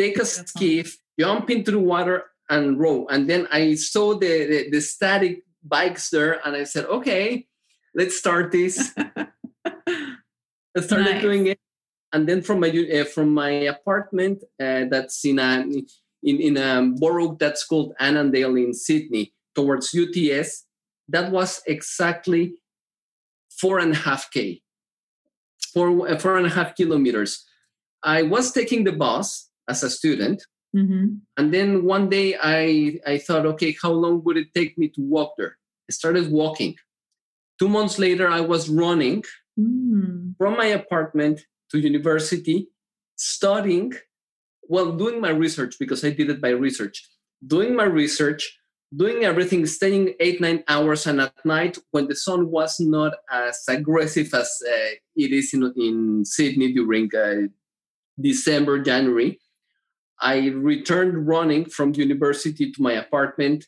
[0.00, 3.06] take a skiff jump into the water and row.
[3.10, 7.46] And then I saw the, the, the static bikes there and I said, okay,
[7.94, 8.92] let's start this.
[8.96, 11.22] I started nice.
[11.22, 11.60] doing it.
[12.12, 15.64] And then from my uh, from my apartment uh, that's in a
[16.22, 20.66] in, in a borough that's called Annandale in Sydney towards UTS,
[21.08, 22.54] that was exactly
[23.60, 24.60] four and a half K,
[25.72, 27.46] four, uh, four and a half kilometers.
[28.02, 30.42] I was taking the bus as a student
[30.76, 31.06] Mm-hmm.
[31.36, 35.00] And then one day I, I thought, okay, how long would it take me to
[35.00, 35.56] walk there?
[35.88, 36.76] I started walking.
[37.58, 39.24] Two months later, I was running
[39.58, 40.34] mm.
[40.38, 42.68] from my apartment to university,
[43.16, 43.92] studying,
[44.68, 47.06] well, doing my research because I did it by research,
[47.44, 48.56] doing my research,
[48.96, 53.62] doing everything, staying eight, nine hours, and at night when the sun was not as
[53.68, 57.48] aggressive as uh, it is in, in Sydney during uh,
[58.20, 59.38] December, January
[60.20, 63.66] I returned running from the university to my apartment,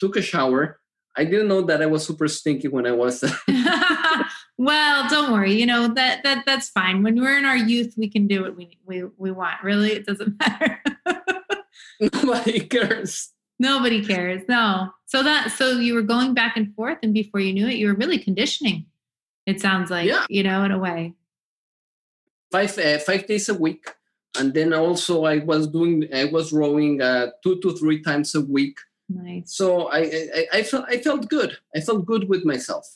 [0.00, 0.80] took a shower.
[1.16, 3.22] I didn't know that I was super stinky when I was.
[4.58, 5.52] well, don't worry.
[5.52, 7.02] You know that that that's fine.
[7.02, 9.62] When we're in our youth, we can do what we we we want.
[9.62, 10.82] Really, it doesn't matter.
[12.00, 13.30] Nobody cares.
[13.58, 14.42] Nobody cares.
[14.48, 14.90] No.
[15.04, 17.88] So that so you were going back and forth, and before you knew it, you
[17.88, 18.86] were really conditioning.
[19.44, 20.24] It sounds like yeah.
[20.30, 21.12] you know, in a way.
[22.50, 23.86] Five uh, five days a week
[24.38, 28.40] and then also I was doing I was rowing uh, two to three times a
[28.40, 28.78] week.
[29.08, 29.54] Nice.
[29.56, 31.58] So I, I, I felt I felt good.
[31.76, 32.86] I felt good with myself.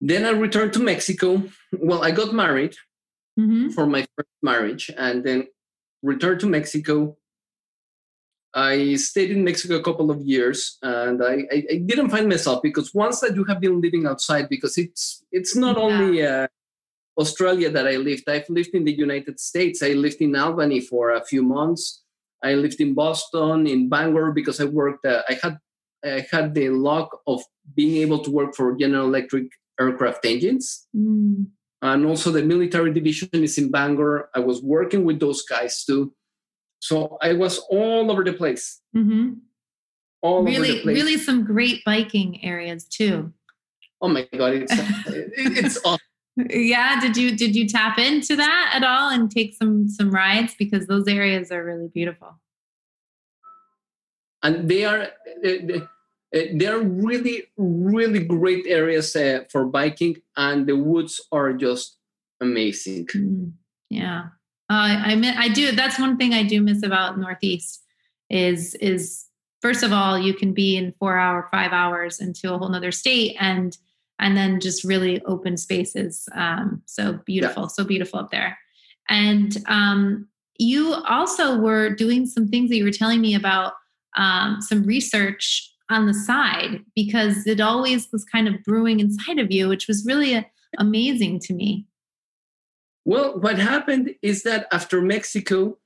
[0.00, 1.42] Then I returned to Mexico.
[1.72, 2.76] Well, I got married
[3.38, 3.70] mm-hmm.
[3.70, 5.48] for my first marriage, and then
[6.02, 7.16] returned to Mexico.
[8.54, 12.62] I stayed in Mexico a couple of years, and I, I, I, didn't find myself
[12.62, 15.82] because once that you have been living outside, because it's it's not yeah.
[15.82, 16.46] only uh,
[17.18, 18.28] Australia that I lived.
[18.28, 19.82] I've lived in the United States.
[19.82, 22.02] I lived in Albany for a few months.
[22.42, 25.04] I lived in Boston, in Bangor, because I worked.
[25.04, 25.58] Uh, I had
[26.04, 27.42] I had the luck of
[27.74, 29.48] being able to work for General Electric
[29.80, 31.46] aircraft engines, mm.
[31.82, 34.30] and also the military division is in Bangor.
[34.34, 36.14] I was working with those guys too,
[36.78, 38.80] so I was all over the place.
[38.96, 39.42] Mm-hmm.
[40.22, 43.32] All really, really, some great biking areas too.
[44.00, 46.07] Oh my god, it's it's awesome
[46.50, 50.54] yeah did you did you tap into that at all and take some some rides?
[50.58, 52.38] Because those areas are really beautiful.
[54.42, 55.08] And they are
[55.42, 61.96] they are really really great areas uh, for biking and the woods are just
[62.40, 63.06] amazing.
[63.06, 63.52] Mm,
[63.90, 64.28] yeah.
[64.70, 67.82] Uh, i mean i do that's one thing i do miss about northeast
[68.28, 69.24] is is
[69.62, 72.92] first of all you can be in four hour five hours into a whole nother
[72.92, 73.78] state and
[74.18, 76.28] and then just really open spaces.
[76.34, 77.68] Um, so beautiful, yeah.
[77.68, 78.58] so beautiful up there.
[79.08, 80.28] And um,
[80.58, 83.74] you also were doing some things that you were telling me about
[84.16, 89.50] um, some research on the side because it always was kind of brewing inside of
[89.50, 90.42] you, which was really a, uh,
[90.78, 91.86] amazing to me.
[93.04, 95.78] Well, what happened is that after Mexico,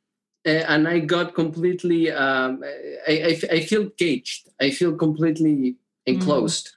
[0.44, 2.64] uh, and I got completely, um,
[3.06, 4.48] I, I, I, feel caged.
[4.60, 6.66] I feel completely enclosed.
[6.66, 6.70] Mm.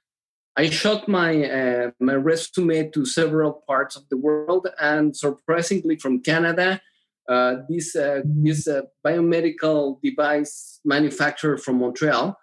[0.57, 6.21] I shot my uh, my resume to several parts of the world, and surprisingly, from
[6.21, 6.79] Canada,
[7.27, 12.37] uh, this uh, this uh, biomedical device manufacturer from Montreal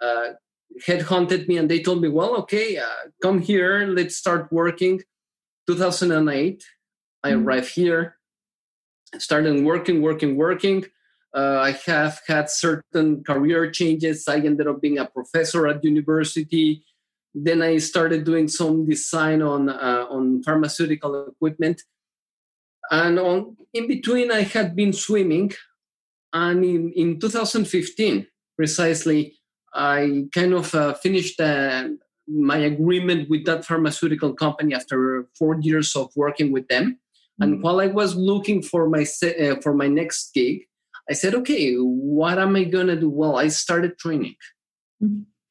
[0.00, 0.28] uh,
[0.86, 5.02] headhunted me, and they told me, "Well, okay, uh, come here, let's start working."
[5.66, 6.64] 2008,
[7.24, 7.44] I mm-hmm.
[7.44, 8.16] arrived here,
[9.18, 10.84] started working, working, working.
[11.34, 14.26] I have had certain career changes.
[14.26, 16.82] I ended up being a professor at university
[17.34, 21.82] then I started doing some design on uh, on pharmaceutical equipment,
[22.90, 25.52] and on in between I had been swimming,
[26.32, 29.38] and in, in 2015 precisely
[29.72, 31.88] I kind of uh, finished uh,
[32.26, 36.84] my agreement with that pharmaceutical company after four years of working with them.
[36.92, 37.42] Mm-hmm.
[37.42, 40.62] And while I was looking for my uh, for my next gig,
[41.08, 44.36] I said, "Okay, what am I gonna do?" Well, I started training.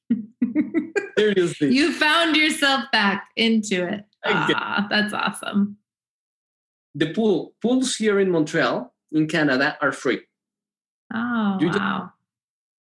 [1.18, 4.06] Seriously, you found yourself back into it.
[4.26, 5.78] Ah, that's awesome.
[6.96, 10.22] The pool pools here in Montreal, in Canada, are free.
[11.14, 12.02] Oh you wow!
[12.02, 12.14] Just,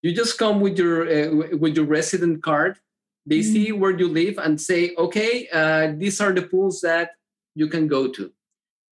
[0.03, 2.79] you just come with your uh, with your resident card
[3.27, 3.53] they mm-hmm.
[3.53, 7.11] see where you live and say okay uh, these are the pools that
[7.55, 8.33] you can go to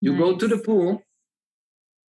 [0.01, 0.19] you nice.
[0.19, 1.01] go to the pool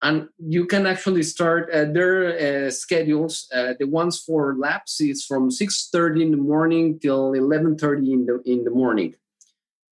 [0.02, 5.24] and you can actually start uh, their uh, schedules uh, the ones for laps is
[5.24, 9.14] from 6.30 in the morning till 11.30 in the in the morning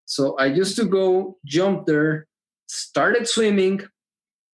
[0.04, 2.26] so i used to go jump there
[2.68, 3.80] started swimming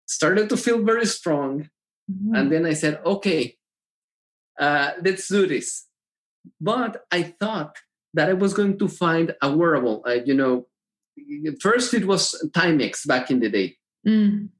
[0.06, 1.68] started to feel very strong
[2.10, 2.34] mm-hmm.
[2.34, 3.56] and then i said okay
[4.60, 5.86] uh, let's do this.
[6.60, 7.76] But I thought
[8.14, 10.02] that I was going to find a wearable.
[10.06, 10.66] Uh, you know,
[11.60, 13.76] first it was Timex back in the day.
[14.06, 14.50] Mm.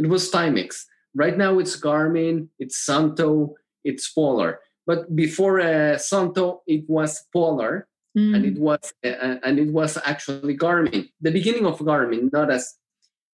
[0.00, 0.84] It was Timex.
[1.14, 4.60] Right now it's Garmin, it's Suunto, it's Polar.
[4.86, 7.86] But before uh, Suunto, it was Polar,
[8.16, 8.34] mm.
[8.34, 11.10] and it was uh, and it was actually Garmin.
[11.20, 12.64] The beginning of Garmin, not as.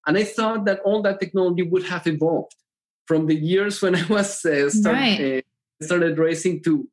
[0.07, 2.55] And I thought that all that technology would have evolved
[3.07, 5.43] from the years when I was uh, start, right.
[5.81, 6.89] Uh, started racing to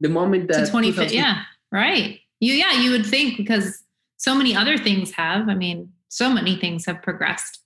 [0.00, 3.82] the moment that to 20 yeah right you yeah you would think because
[4.16, 7.64] so many other things have i mean so many things have progressed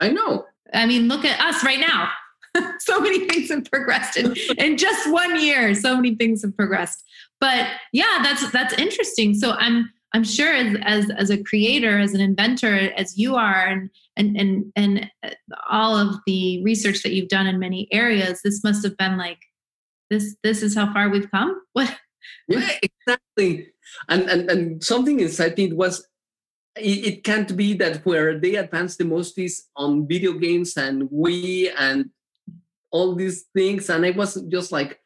[0.00, 2.08] i know i mean look at us right now.
[2.80, 5.72] So many things have progressed in, in just one year.
[5.72, 7.04] So many things have progressed.
[7.40, 9.34] But yeah that's that's interesting.
[9.34, 13.66] So i'm i'm sure as as, as a creator as an inventor as you are
[13.66, 15.10] and and and and
[15.70, 19.38] all of the research that you've done in many areas this must have been like
[20.10, 21.60] this this is how far we've come?
[21.72, 21.96] What?
[22.48, 23.68] Yeah exactly.
[24.08, 26.06] And and, and something inside me was
[26.76, 31.08] it, it can't be that where they advance the most is on video games and
[31.10, 32.10] we and
[32.90, 35.00] all these things and i was just like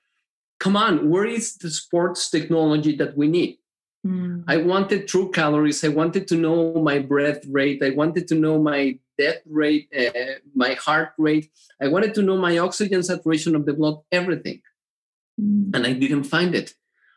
[0.59, 3.59] come on where is the sports technology that we need
[4.07, 4.43] mm.
[4.49, 8.59] i wanted true calories i wanted to know my breath rate i wanted to know
[8.59, 11.51] my death rate uh, my heart rate
[11.81, 14.61] i wanted to know my oxygen saturation of the blood everything
[15.41, 15.75] mm.
[15.75, 16.75] and I didn't find it.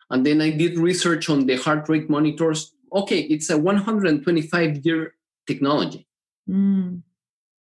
[0.10, 2.74] And then I did research on the heart rate monitors.
[2.94, 5.14] Okay, it's a 125 year
[5.46, 6.08] technology.
[6.50, 7.02] Mm.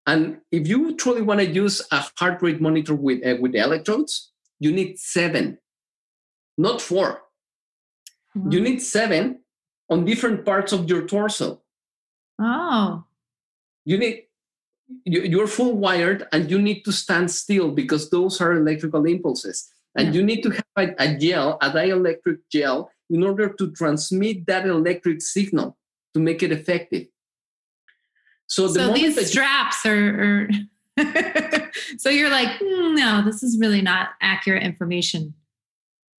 [0.05, 4.31] And if you truly want to use a heart rate monitor with, uh, with electrodes,
[4.59, 5.59] you need seven,
[6.57, 7.23] not four.
[8.49, 9.39] You need seven
[9.89, 11.61] on different parts of your torso.
[12.39, 13.03] Oh.
[13.83, 14.23] You need
[15.03, 20.07] you're full wired and you need to stand still because those are electrical impulses and
[20.07, 20.13] yeah.
[20.13, 24.65] you need to have a, a gel, a dielectric gel, in order to transmit that
[24.65, 25.77] electric signal
[26.13, 27.07] to make it effective.
[28.47, 30.49] So, the so these straps you, are,
[30.97, 35.33] are so you're like, mm, no, this is really not accurate information.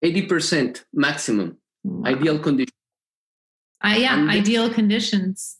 [0.03, 2.11] 80% maximum, wow.
[2.11, 2.73] ideal condition.
[3.83, 5.57] Uh, yeah, ideal conditions.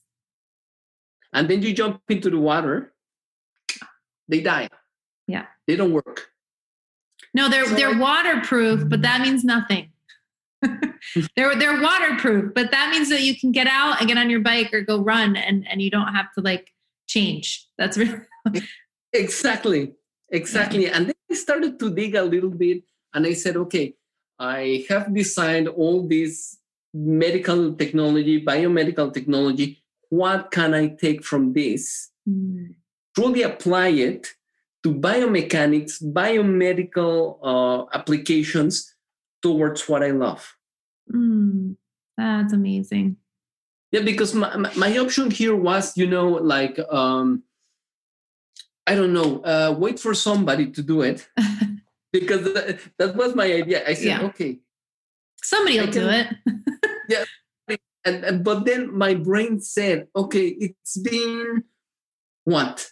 [1.33, 2.93] And then you jump into the water,
[4.27, 4.69] they die.
[5.27, 5.45] Yeah.
[5.67, 6.27] They don't work.
[7.33, 9.91] No, they're so they're like, waterproof, but that means nothing.
[11.35, 14.39] they're they're waterproof, but that means that you can get out and get on your
[14.39, 16.73] bike or go run and and you don't have to like
[17.07, 17.67] change.
[17.77, 18.21] That's really
[19.13, 19.93] exactly
[20.29, 20.83] exactly.
[20.83, 20.97] Yeah.
[20.97, 23.95] And then I started to dig a little bit, and I said, okay,
[24.39, 26.57] I have designed all this
[26.93, 29.83] medical technology, biomedical technology.
[30.09, 32.09] What can I take from this?
[32.27, 32.75] Mm.
[33.15, 34.27] Truly apply it
[34.83, 38.95] to biomechanics, biomedical uh, applications
[39.41, 40.55] towards what I love.
[41.13, 41.75] Mm,
[42.17, 43.17] that's amazing.
[43.91, 47.43] Yeah, because my, my option here was, you know, like, um,
[48.85, 51.27] I don't know, uh, wait for somebody to do it.
[52.11, 53.87] because that, that, was my idea.
[53.87, 54.21] I said, yeah.
[54.23, 54.59] okay.
[55.41, 56.27] Somebody will do it.
[57.09, 57.23] yeah.
[58.03, 61.63] And, and, but then my brain said, okay, it's been
[62.45, 62.87] what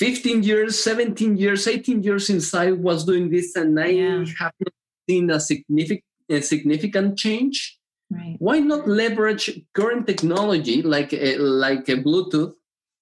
[0.00, 4.24] 15 years, 17 years, 18 years since I was doing this, and I yeah.
[4.38, 4.74] have not
[5.12, 7.78] seen a significant, a significant change.
[8.10, 8.36] Right.
[8.38, 12.52] Why not leverage current technology like a, like a Bluetooth?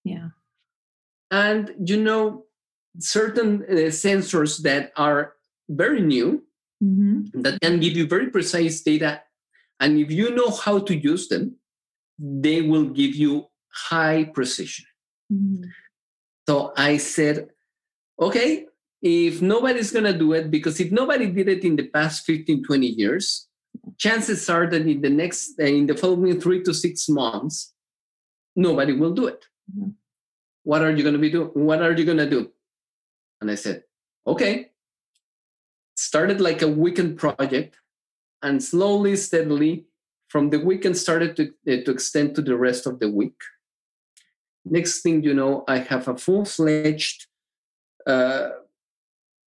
[0.04, 0.28] Yeah.
[1.30, 2.44] And you know,
[2.98, 5.34] certain uh, sensors that are
[5.68, 6.42] very new
[6.82, 7.42] mm-hmm.
[7.42, 9.22] that can give you very precise data
[9.80, 11.56] And if you know how to use them,
[12.18, 14.84] they will give you high precision.
[15.32, 15.64] Mm-hmm.
[16.46, 17.48] So I said,
[18.20, 18.66] okay,
[19.02, 22.64] if nobody's going to do it, because if nobody did it in the past 15,
[22.64, 23.48] 20 years,
[23.96, 27.72] chances are that in the next, uh, in the following three to six months,
[28.56, 29.44] nobody will do it.
[29.74, 29.90] Mm-hmm.
[30.64, 31.48] What are you going to be doing?
[31.54, 32.50] What are you going to do?
[33.40, 33.84] And I said,
[34.26, 34.70] okay.
[35.96, 37.76] Started like a weekend project
[38.42, 39.86] and slowly, steadily,
[40.28, 43.40] from the weekend started to, uh, to extend to the rest of the week.
[44.64, 47.26] Next thing you know, I have a full fledged
[48.06, 48.50] uh,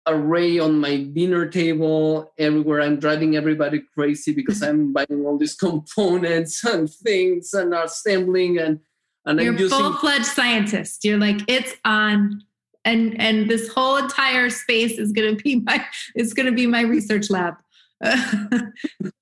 [0.10, 2.82] array on my dinner table everywhere.
[2.82, 8.80] I'm driving everybody crazy because I'm buying all these components and things and assembling and
[9.26, 11.04] and You're I'm using full-fledged scientist.
[11.04, 12.44] You're like it's on
[12.86, 15.86] and and this whole entire space is going to be my
[16.16, 17.56] it's going to be my research lab.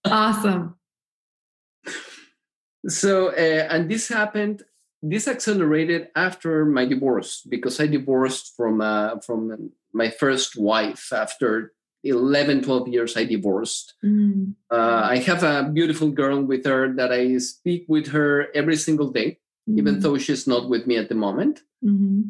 [0.05, 0.75] awesome.
[2.87, 4.63] So uh, and this happened
[5.01, 11.73] this accelerated after my divorce because I divorced from uh, from my first wife after
[12.03, 14.53] 11 12 years i divorced mm.
[14.71, 19.09] uh, i have a beautiful girl with her that i speak with her every single
[19.09, 19.37] day
[19.69, 19.77] mm.
[19.77, 22.21] even though she's not with me at the moment mm-hmm.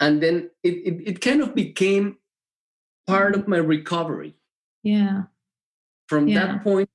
[0.00, 2.16] and then it, it, it, kind of became
[3.06, 4.34] part of my recovery
[4.82, 5.24] yeah
[6.08, 6.46] from yeah.
[6.46, 6.88] that point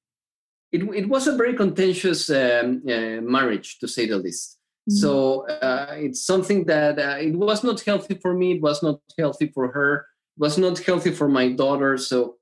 [0.72, 4.58] it, it was a very contentious um, uh, marriage to say the least
[4.90, 4.98] Mm-hmm.
[4.98, 8.54] So uh, it's something that uh, it was not healthy for me.
[8.54, 10.08] It was not healthy for her.
[10.38, 11.98] It was not healthy for my daughter.
[11.98, 12.38] So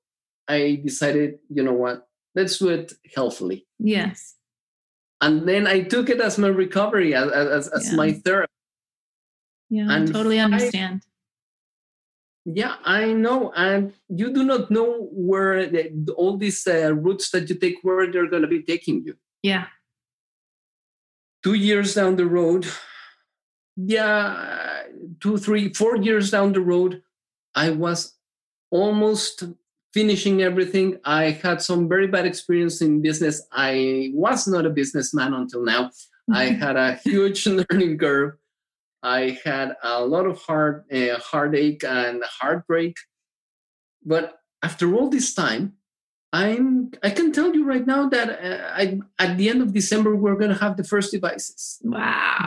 [0.48, 2.08] I decided, you know what?
[2.36, 3.68] Let's do it healthily.
[3.78, 4.36] Yes.
[5.20, 7.96] And then I took it as my recovery, as as, as yeah.
[7.98, 8.54] my therapy.
[9.70, 11.02] Yeah, and I totally understand.
[11.04, 11.10] I,
[12.46, 17.50] yeah, I know, and you do not know where the, all these uh, routes that
[17.50, 19.16] you take, where they're going to be taking you.
[19.44, 19.66] Yeah
[21.44, 22.68] two years down the road,
[23.76, 24.84] yeah,
[25.20, 27.02] two, three, four years down the road,
[27.56, 28.16] I was
[28.72, 29.44] almost
[29.94, 31.00] finishing everything.
[31.04, 33.42] I had some very bad experience in business.
[33.52, 35.92] I was not a businessman until now.
[36.32, 38.34] I had a huge learning curve.
[39.02, 42.98] I had a lot of heart uh, heartache and heartbreak.
[44.06, 45.79] But after all this time,
[46.32, 50.16] I'm I can tell you right now that uh, I, at the end of December
[50.16, 51.80] we're going to have the first devices.
[51.84, 52.46] Wow.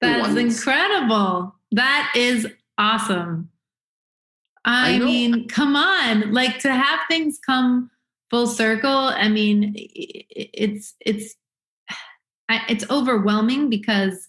[0.00, 1.54] That's incredible.
[1.72, 2.46] That is
[2.78, 3.50] awesome.
[4.64, 6.32] I, I mean, come on.
[6.32, 7.90] Like to have things come
[8.30, 11.34] full circle, I mean, it's it's
[12.50, 14.28] it's overwhelming because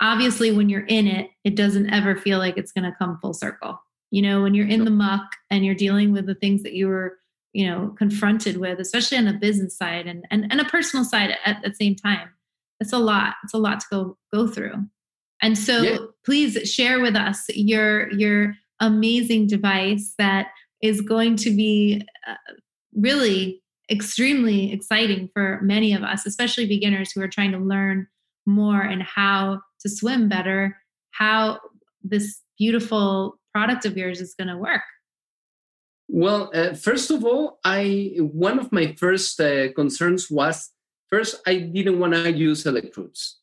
[0.00, 3.34] obviously when you're in it, it doesn't ever feel like it's going to come full
[3.34, 3.80] circle.
[4.10, 6.88] You know, when you're in the muck and you're dealing with the things that you
[6.88, 7.18] were
[7.52, 11.30] you know confronted with especially on the business side and and, and a personal side
[11.30, 12.28] at, at the same time.
[12.80, 14.74] It's a lot it's a lot to go go through.
[15.42, 15.98] And so yeah.
[16.24, 20.48] please share with us your your amazing device that
[20.82, 22.34] is going to be uh,
[22.94, 28.06] really extremely exciting for many of us especially beginners who are trying to learn
[28.46, 30.76] more and how to swim better
[31.10, 31.58] how
[32.02, 34.82] this beautiful product of yours is going to work
[36.12, 40.70] well, uh, first of all, I one of my first uh, concerns was
[41.08, 43.38] first I didn't want to use electrodes,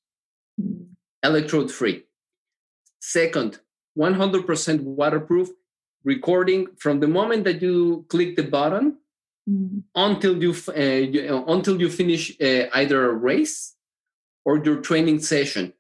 [1.24, 2.04] electrode free.
[3.00, 3.60] Second,
[3.98, 5.50] 100% waterproof
[6.04, 8.98] recording from the moment that you click the button
[9.50, 9.82] mm.
[9.96, 13.76] until you, uh, you uh, until you finish uh, either a race
[14.46, 15.74] or your training session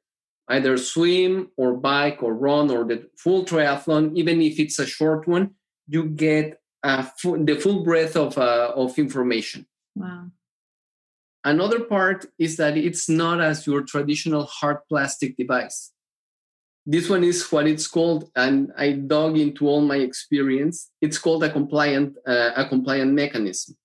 [0.49, 5.27] either swim or bike or run or the full triathlon even if it's a short
[5.27, 5.51] one
[5.87, 9.65] you get uh, the full breadth of, uh, of information.
[9.95, 10.31] Wow.
[11.43, 15.91] Another part is that it's not as your traditional hard plastic device.
[16.85, 20.89] This one is what it's called, and I dug into all my experience.
[21.01, 23.75] It's called a compliant uh, a compliant mechanism.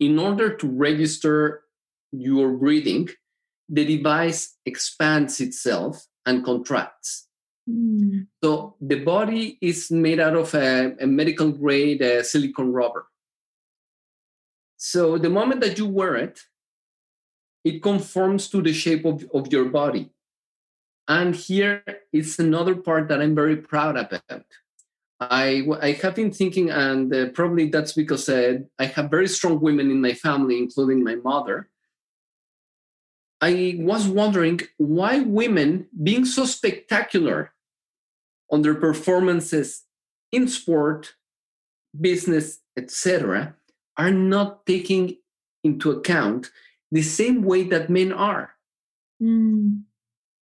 [0.00, 1.62] In order to register
[2.10, 3.08] your breathing,
[3.68, 7.27] the device expands itself and contracts.
[7.68, 8.26] Mm.
[8.42, 13.06] So the body is made out of a, a medical grade silicone rubber.
[14.76, 16.40] So the moment that you wear it,
[17.64, 20.10] it conforms to the shape of, of your body.
[21.08, 24.44] And here is another part that I'm very proud about.
[25.20, 29.58] I, I have been thinking, and uh, probably that's because uh, I have very strong
[29.58, 31.68] women in my family, including my mother.
[33.40, 37.52] I was wondering why women, being so spectacular,
[38.50, 39.84] on their performances
[40.32, 41.14] in sport,
[41.98, 43.54] business, etc.,
[43.96, 45.16] are not taking
[45.64, 46.50] into account
[46.90, 48.54] the same way that men are.
[49.22, 49.82] Mm.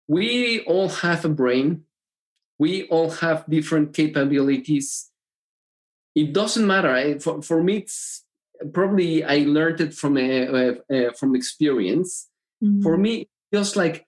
[0.08, 1.84] We all have a brain.
[2.58, 5.10] We all have different capabilities.
[6.14, 7.18] It doesn't matter.
[7.20, 8.24] for, for me, it's
[8.72, 12.28] probably I learned it from a, a, from experience.
[12.62, 12.82] Mm-hmm.
[12.82, 14.06] For me, just like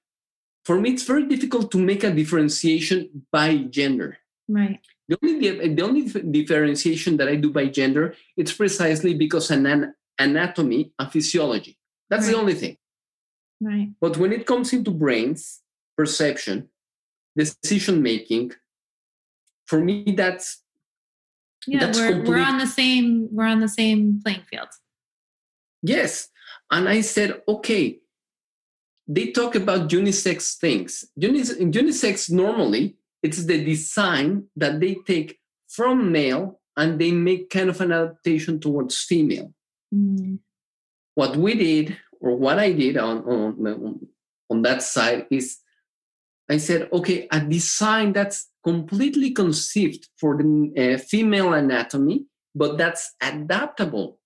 [0.64, 4.18] for me, it's very difficult to make a differentiation by gender.
[4.48, 4.80] Right.
[5.08, 10.92] The only the only differentiation that I do by gender it's precisely because an anatomy
[10.98, 11.78] and physiology.
[12.08, 12.32] That's right.
[12.32, 12.76] the only thing.
[13.60, 13.88] Right.
[14.00, 15.60] But when it comes into brains,
[15.96, 16.70] perception,
[17.36, 18.52] decision making,
[19.66, 20.62] for me that's
[21.66, 22.28] yeah, that's we're complete.
[22.28, 24.68] we're on the same we're on the same playing field.
[25.82, 26.28] Yes.
[26.70, 28.00] And I said, okay,
[29.06, 31.04] they talk about unisex things.
[31.18, 35.38] unisex normally it's the design that they take
[35.68, 39.52] from male and they make kind of an adaptation towards female.
[39.94, 40.40] Mm.
[41.14, 44.08] What we did, or what I did on, on,
[44.50, 45.58] on that side, is
[46.50, 53.14] I said, okay, a design that's completely conceived for the uh, female anatomy, but that's
[53.22, 54.18] adaptable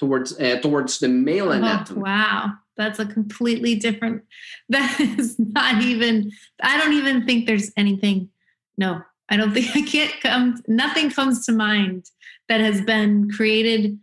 [0.00, 2.00] towards uh, towards the male oh, anatomy.
[2.00, 4.24] Wow, that's a completely different.
[4.70, 6.32] That is not even.
[6.62, 8.30] I don't even think there's anything.
[8.78, 10.62] No, I don't think I can't come.
[10.66, 12.06] Nothing comes to mind
[12.48, 13.98] that has been created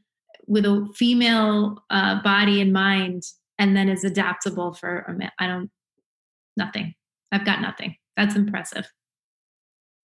[0.46, 3.24] with a female uh, body and mind,
[3.58, 5.32] and then is adaptable for a man.
[5.40, 5.72] I don't.
[6.56, 6.94] Nothing.
[7.32, 7.96] I've got nothing.
[8.16, 8.92] That's impressive.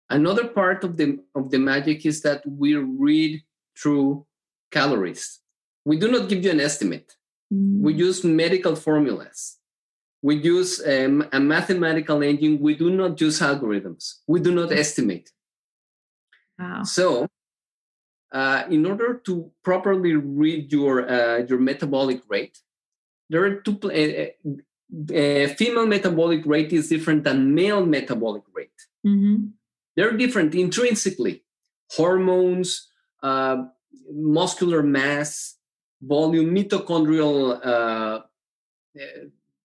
[0.09, 3.41] Another part of the of the magic is that we read
[3.77, 4.25] through
[4.71, 5.39] calories.
[5.85, 7.15] We do not give you an estimate.
[7.53, 7.81] Mm.
[7.81, 9.57] We use medical formulas.
[10.21, 12.59] We use um, a mathematical engine.
[12.59, 14.15] We do not use algorithms.
[14.27, 15.31] We do not estimate.
[16.57, 16.83] Wow.
[16.83, 17.27] So,
[18.31, 22.59] uh, in order to properly read your uh, your metabolic rate,
[23.29, 23.79] there are two.
[23.83, 24.49] Uh,
[24.91, 28.71] uh, female metabolic rate is different than male metabolic rate.
[29.05, 29.49] Mm-hmm.
[29.95, 31.43] They're different intrinsically.
[31.91, 32.89] Hormones,
[33.21, 33.65] uh,
[34.11, 35.58] muscular mass,
[36.01, 38.21] volume, mitochondrial uh, uh,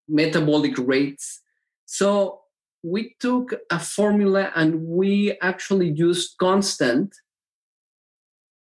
[0.09, 1.41] metabolic rates.
[1.87, 2.41] So
[2.83, 7.15] we took a formula and we actually used constant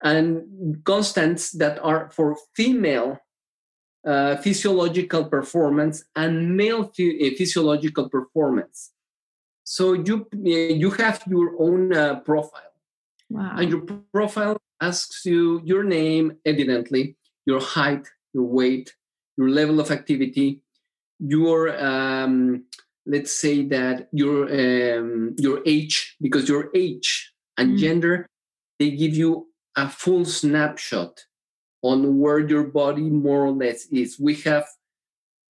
[0.01, 3.19] and constants that are for female
[4.05, 8.91] uh, physiological performance and male uh, physiological performance.
[9.63, 12.73] So you uh, you have your own uh, profile,
[13.29, 13.55] wow.
[13.57, 17.15] and your profile asks you your name, evidently,
[17.45, 18.93] your height, your weight,
[19.37, 20.61] your level of activity,
[21.19, 22.65] your um,
[23.05, 27.79] let's say that your um, your age, because your age and mm.
[27.79, 28.27] gender,
[28.79, 31.25] they give you a full snapshot
[31.81, 34.19] on where your body more or less is.
[34.19, 34.65] We have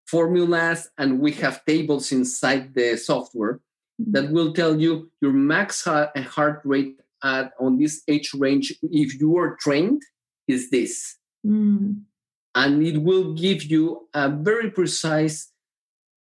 [0.07, 3.55] formulas and we have tables inside the software
[4.01, 4.11] mm-hmm.
[4.11, 9.37] that will tell you your max heart rate at, on this age range, if you
[9.37, 10.01] are trained,
[10.47, 11.17] is this.
[11.45, 12.03] Mm.
[12.55, 15.51] And it will give you a very precise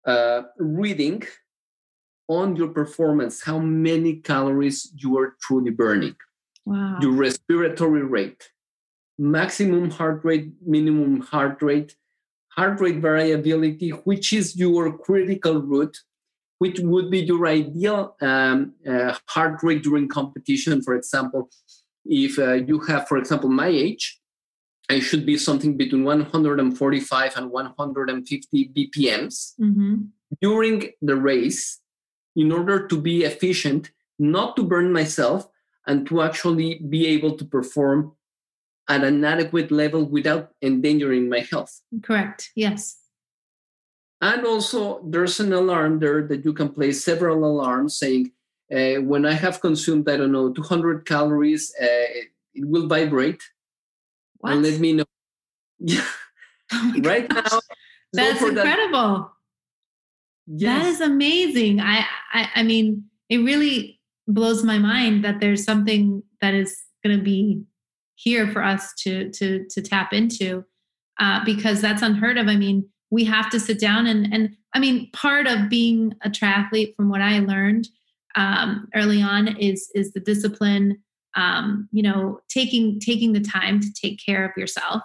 [0.08, 1.24] uh, reading
[2.28, 6.16] on your performance, how many calories you are truly burning,
[6.66, 6.98] wow.
[7.02, 8.50] your respiratory rate,
[9.20, 11.96] maximum heart rate, minimum heart rate,
[12.56, 15.98] heart rate variability, which is your critical route,
[16.60, 20.82] which would be your ideal um, uh, heart rate during competition.
[20.82, 21.50] For example,
[22.06, 24.21] if uh, you have, for example, my age,
[24.90, 29.96] I should be something between 145 and 150 BPMs mm-hmm.
[30.42, 31.80] during the race
[32.36, 35.48] in order to be efficient, not to burn myself,
[35.88, 38.14] and to actually be able to perform
[38.88, 41.82] at an adequate level without endangering my health.
[42.04, 42.52] Correct.
[42.56, 42.98] Yes.
[44.22, 48.32] And also, there's an alarm there that you can place several alarms saying,
[48.72, 52.08] uh, when I have consumed, I don't know, 200 calories, uh,
[52.54, 53.42] it will vibrate
[54.42, 54.54] what?
[54.54, 55.06] and let me know.
[55.80, 56.06] Yeah.
[56.74, 57.60] Oh right now.
[58.14, 59.30] That's incredible.
[60.48, 60.56] That.
[60.56, 60.84] Yes.
[60.84, 61.82] that is amazing.
[61.82, 67.18] I, I, I mean, it really blows my mind that there's something that is going
[67.18, 67.62] to be
[68.16, 70.64] here for us to to to tap into
[71.20, 72.48] uh, because that's unheard of.
[72.48, 76.30] I mean, we have to sit down and and I mean, part of being a
[76.30, 77.88] triathlete, from what I learned
[78.36, 81.02] um, early on, is is the discipline.
[81.36, 85.02] Um, you know, taking taking the time to take care of yourself,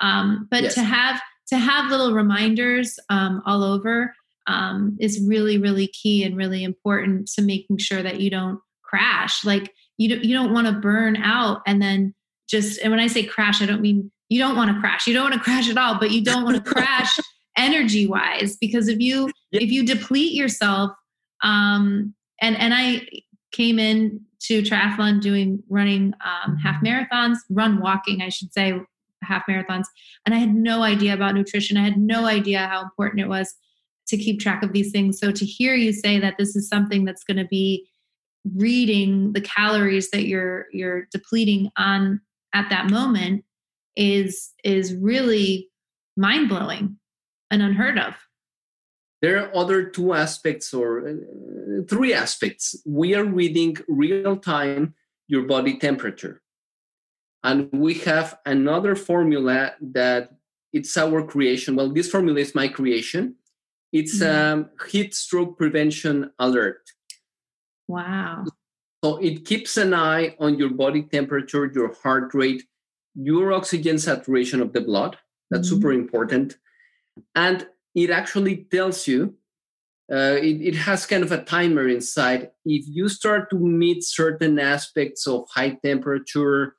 [0.00, 0.74] um, but yes.
[0.74, 4.12] to have to have little reminders um, all over
[4.46, 9.44] um, is really really key and really important to making sure that you don't crash.
[9.44, 12.14] Like you don't you don't want to burn out and then
[12.48, 15.06] just and when i say crash i don't mean you don't want to crash.
[15.06, 17.18] You don't want to crash at all, but you don't want to crash
[17.58, 19.60] energy wise because if you yeah.
[19.60, 20.92] if you deplete yourself
[21.42, 23.06] um and and I
[23.52, 28.74] came in to triathlon doing running um, half marathons, run walking, I should say,
[29.22, 29.84] half marathons.
[30.24, 31.76] And I had no idea about nutrition.
[31.76, 33.54] I had no idea how important it was
[34.08, 35.18] to keep track of these things.
[35.18, 37.86] So to hear you say that this is something that's going to be
[38.56, 42.20] reading the calories that you're you're depleting on
[42.54, 43.44] at that moment
[43.96, 45.68] is is really
[46.16, 46.96] mind blowing
[47.50, 48.14] and unheard of.
[49.22, 51.12] There are other two aspects or uh,
[51.88, 52.80] three aspects.
[52.86, 54.94] We are reading real time
[55.28, 56.42] your body temperature.
[57.44, 60.30] And we have another formula that
[60.72, 61.76] it's our creation.
[61.76, 63.36] Well, this formula is my creation.
[63.92, 64.60] It's mm-hmm.
[64.60, 66.82] um, heat stroke prevention alert.
[67.88, 68.44] Wow.
[69.02, 72.64] So it keeps an eye on your body temperature, your heart rate,
[73.14, 75.16] your oxygen saturation of the blood.
[75.50, 75.76] That's mm-hmm.
[75.76, 76.56] super important.
[77.34, 79.34] And it actually tells you,
[80.12, 82.50] uh, it, it has kind of a timer inside.
[82.64, 86.74] If you start to meet certain aspects of high temperature,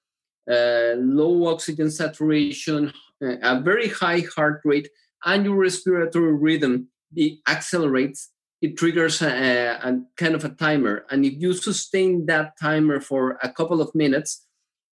[0.50, 2.92] uh, low oxygen saturation,
[3.24, 4.90] uh, a very high heart rate,
[5.24, 8.32] and your respiratory rhythm it accelerates,
[8.62, 11.06] it triggers a, a, kind of a timer.
[11.10, 14.46] And if you sustain that timer for a couple of minutes,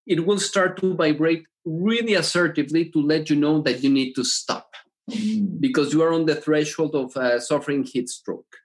[0.05, 4.23] it will start to vibrate really assertively to let you know that you need to
[4.23, 4.69] stop
[5.09, 5.59] mm.
[5.59, 8.55] because you are on the threshold of uh, suffering heat stroke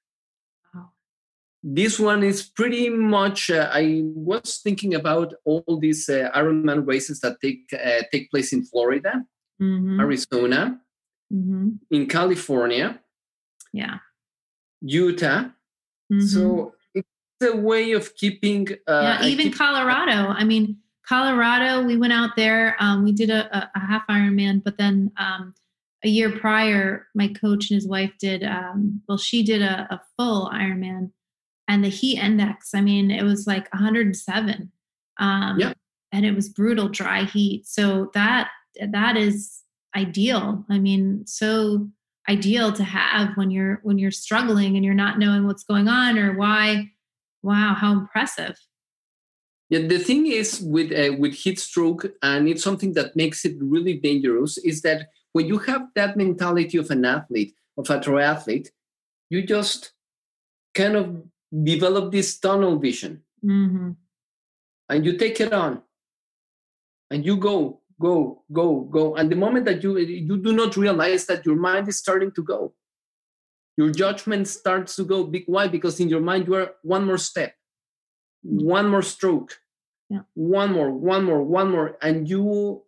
[1.66, 7.20] this one is pretty much uh, i was thinking about all these uh, ironman races
[7.20, 9.24] that take uh, take place in florida
[9.60, 9.98] mm-hmm.
[9.98, 10.78] arizona
[11.32, 11.70] mm-hmm.
[11.90, 13.00] in california
[13.72, 13.96] yeah
[14.82, 15.44] utah
[16.12, 16.20] mm-hmm.
[16.20, 17.08] so it's
[17.42, 20.76] a way of keeping uh, yeah even keep- colorado i mean
[21.08, 25.54] colorado we went out there um, we did a, a, half ironman but then um,
[26.04, 30.00] a year prior my coach and his wife did um, well she did a, a
[30.16, 31.10] full ironman
[31.66, 34.70] and the heat index i mean it was like 107
[35.18, 35.72] um yeah.
[36.12, 37.66] and it was brutal dry heat.
[37.66, 38.50] So that
[38.80, 39.62] that is
[39.96, 40.64] ideal.
[40.68, 41.88] I mean so
[42.28, 46.18] ideal to have when you're when you're struggling and you're not knowing what's going on
[46.18, 46.90] or why.
[47.42, 48.56] Wow how impressive.
[49.70, 53.56] Yeah the thing is with uh, with heat stroke and it's something that makes it
[53.60, 58.70] really dangerous is that when you have that mentality of an athlete of a triathlete
[59.30, 59.92] you just
[60.74, 61.22] kind of
[61.62, 63.22] develop this tunnel vision.
[63.44, 63.90] Mm-hmm.
[64.88, 65.82] and you take it on.
[67.10, 69.14] And you go go go go.
[69.16, 72.42] And the moment that you you do not realize that your mind is starting to
[72.42, 72.74] go
[73.76, 75.24] your judgment starts to go.
[75.24, 75.66] Big why?
[75.68, 77.54] Because in your mind you are one more step
[78.44, 79.58] one more stroke
[80.10, 80.20] yeah.
[80.34, 82.82] one more one more one more and you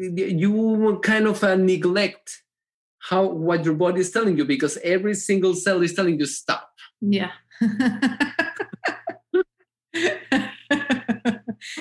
[0.00, 2.42] you kind of uh, neglect
[3.08, 6.70] how what your body is telling you because every single cell is telling you stop
[7.00, 7.30] yeah.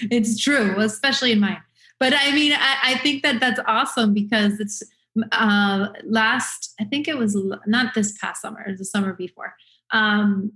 [0.09, 1.61] it's true, especially in mine.
[1.99, 4.81] But I mean, I, I think that that's awesome because it's
[5.33, 9.53] uh, last, I think it was not this past summer, it was the summer before.
[9.91, 10.53] Um,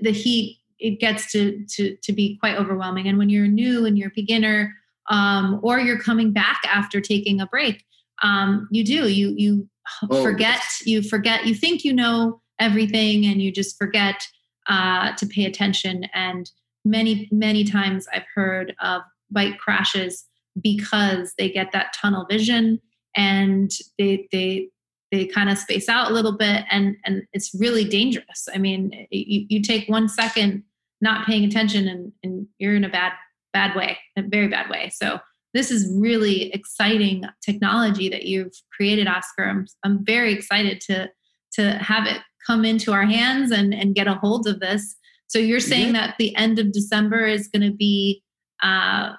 [0.00, 3.08] the heat, it gets to, to, to be quite overwhelming.
[3.08, 4.74] And when you're new and you're a beginner,
[5.10, 7.84] um, or you're coming back after taking a break,
[8.22, 9.68] um, you do, you, you
[10.10, 10.22] oh.
[10.22, 14.26] forget, you forget, you think you know everything and you just forget
[14.68, 16.04] uh, to pay attention.
[16.14, 16.50] And
[16.84, 20.24] many, many times I've heard of bike crashes
[20.60, 22.80] because they get that tunnel vision
[23.16, 24.68] and they, they,
[25.10, 28.48] they kind of space out a little bit and, and it's really dangerous.
[28.54, 30.62] I mean, you, you take one second
[31.00, 33.12] not paying attention and, and you're in a bad,
[33.54, 34.90] bad way, a very bad way.
[34.94, 35.18] So
[35.54, 39.44] this is really exciting technology that you've created, Oscar.
[39.44, 41.08] I'm, I'm very excited to,
[41.52, 44.96] to have it come into our hands and, and get a hold of this.
[45.28, 46.08] So you're saying yeah.
[46.08, 48.22] that the end of December is going to be,
[48.62, 49.12] uh,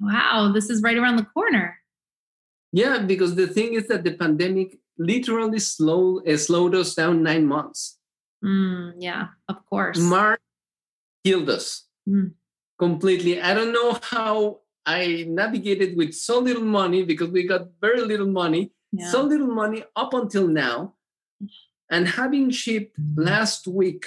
[0.00, 1.76] wow, this is right around the corner.
[2.72, 7.46] Yeah, because the thing is that the pandemic literally slow, uh, slowed us down nine
[7.46, 7.98] months.
[8.44, 9.98] Mm, yeah, of course.
[9.98, 10.40] March
[11.24, 12.32] killed us mm.
[12.80, 13.40] Completely.
[13.40, 18.32] I don't know how I navigated with so little money because we got very little
[18.42, 19.08] money, yeah.
[19.12, 20.94] so little money up until now
[21.90, 24.06] and having shipped last week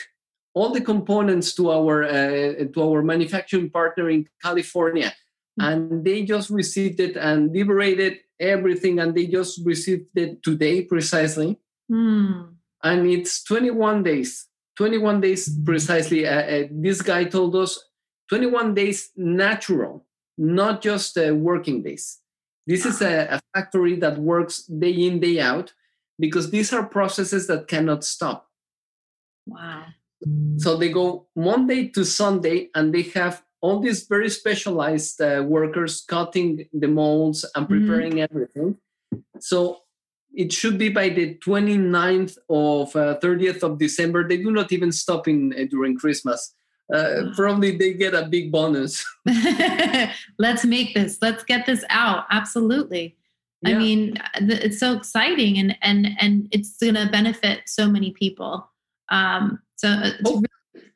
[0.56, 5.14] all the components to our uh, to our manufacturing partner in California,
[5.58, 11.60] and they just received it and liberated everything, and they just received it today precisely,
[11.92, 12.50] mm.
[12.84, 14.48] and it's 21 days.
[14.78, 16.26] 21 days precisely.
[16.26, 17.78] Uh, uh, this guy told us
[18.34, 20.04] 21 days natural,
[20.40, 22.18] not just uh, working days.
[22.66, 25.72] This is a, a factory that works day in, day out,
[26.18, 28.48] because these are processes that cannot stop.
[29.46, 29.86] Wow.
[30.58, 36.02] So they go Monday to Sunday and they have all these very specialized uh, workers
[36.02, 37.86] cutting the molds and mm-hmm.
[37.86, 38.34] preparing mm-hmm.
[38.34, 38.78] everything.
[39.42, 39.82] So
[40.34, 44.28] it should be by the 29th of uh, 30th of December.
[44.28, 46.56] They do not even stop in uh, during Christmas.
[46.94, 49.06] Uh, probably they get a big bonus.
[50.40, 51.18] Let's make this.
[51.22, 52.26] Let's get this out.
[52.32, 53.18] Absolutely.
[53.62, 53.76] Yeah.
[53.76, 58.70] I mean, it's so exciting, and and and it's going to benefit so many people.
[59.10, 60.36] Um, so, uh, oh.
[60.36, 60.88] really-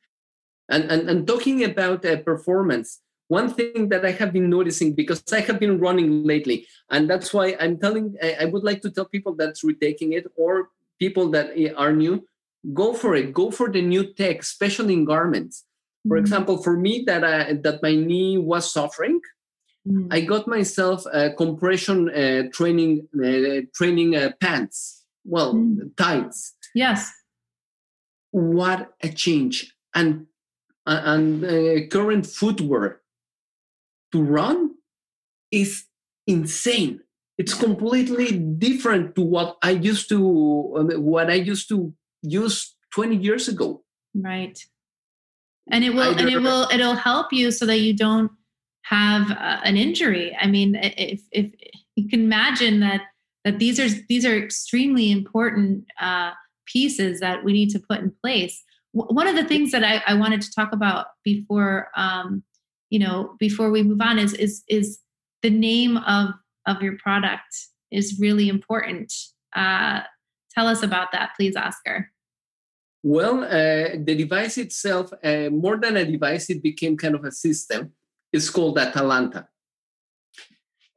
[0.70, 5.24] and, and and talking about uh, performance, one thing that I have been noticing because
[5.32, 8.16] I have been running lately, and that's why I'm telling.
[8.22, 10.70] I, would like to tell people that's retaking it or
[11.00, 12.26] people that are new,
[12.74, 13.34] go for it.
[13.34, 15.64] Go for the new tech, especially in garments.
[16.08, 16.24] For mm-hmm.
[16.24, 19.20] example, for me that I, that my knee was suffering,
[19.88, 20.08] mm-hmm.
[20.12, 25.04] I got myself a compression uh, training uh, training uh, pants.
[25.26, 25.88] Well, mm-hmm.
[25.98, 26.56] tights.
[26.74, 27.12] Yes.
[28.32, 29.74] What a change!
[29.96, 30.28] And
[30.86, 33.02] and uh, current footwear
[34.12, 34.76] to run
[35.52, 35.86] is
[36.26, 37.02] insane.
[37.38, 43.48] It's completely different to what I used to what I used to use 20 years
[43.48, 43.84] ago.
[44.16, 44.58] Right.
[45.72, 48.32] And it will and it will it'll help you so that you don't
[48.84, 50.36] have uh, an injury.
[50.40, 51.52] I mean, if if
[51.96, 53.02] you can imagine that
[53.44, 56.32] that these are these are extremely important uh,
[56.66, 58.64] pieces that we need to put in place.
[58.96, 62.44] W- one of the things that I, I wanted to talk about before um,
[62.90, 65.00] you know before we move on is is is
[65.42, 66.30] the name of
[66.66, 67.56] of your product
[67.92, 69.14] is really important
[69.56, 70.02] uh,
[70.54, 72.12] tell us about that please oscar
[73.04, 77.32] well uh, the device itself uh, more than a device it became kind of a
[77.32, 77.92] system
[78.32, 79.48] it's called atalanta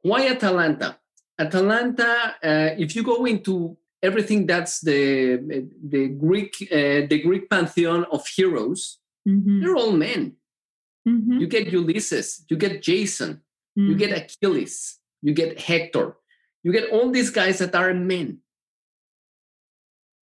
[0.01, 0.97] why atalanta
[1.39, 8.05] atalanta uh, if you go into everything that's the the greek uh, the greek pantheon
[8.11, 9.61] of heroes mm-hmm.
[9.61, 10.35] they're all men
[11.07, 11.39] Mm-hmm.
[11.39, 13.41] You get Ulysses, you get Jason,
[13.77, 13.89] mm-hmm.
[13.89, 16.17] you get Achilles, you get Hector,
[16.63, 18.39] you get all these guys that are men.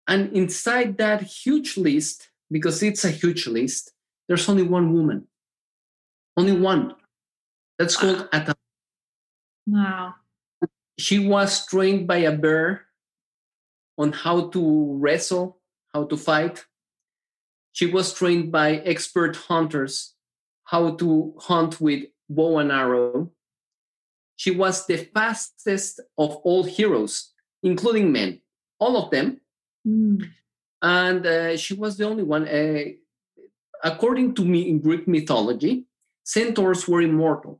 [0.09, 3.93] And inside that huge list, because it's a huge list,
[4.27, 5.27] there's only one woman.
[6.35, 6.95] Only one.
[7.77, 7.99] That's ah.
[8.01, 8.29] called wow.
[8.33, 8.57] Atalanta.
[9.67, 10.15] Wow.
[10.97, 12.87] She was trained by a bear
[13.99, 15.61] on how to wrestle,
[15.93, 16.65] how to fight.
[17.73, 20.15] She was trained by expert hunters
[20.63, 23.31] how to hunt with bow and arrow.
[24.37, 27.33] She was the fastest of all heroes,
[27.63, 28.41] including men,
[28.79, 29.41] all of them.
[29.89, 30.29] Mm.
[30.81, 32.47] And uh, she was the only one.
[32.47, 32.83] Uh,
[33.83, 35.85] according to me, in Greek mythology,
[36.23, 37.59] centaurs were immortal,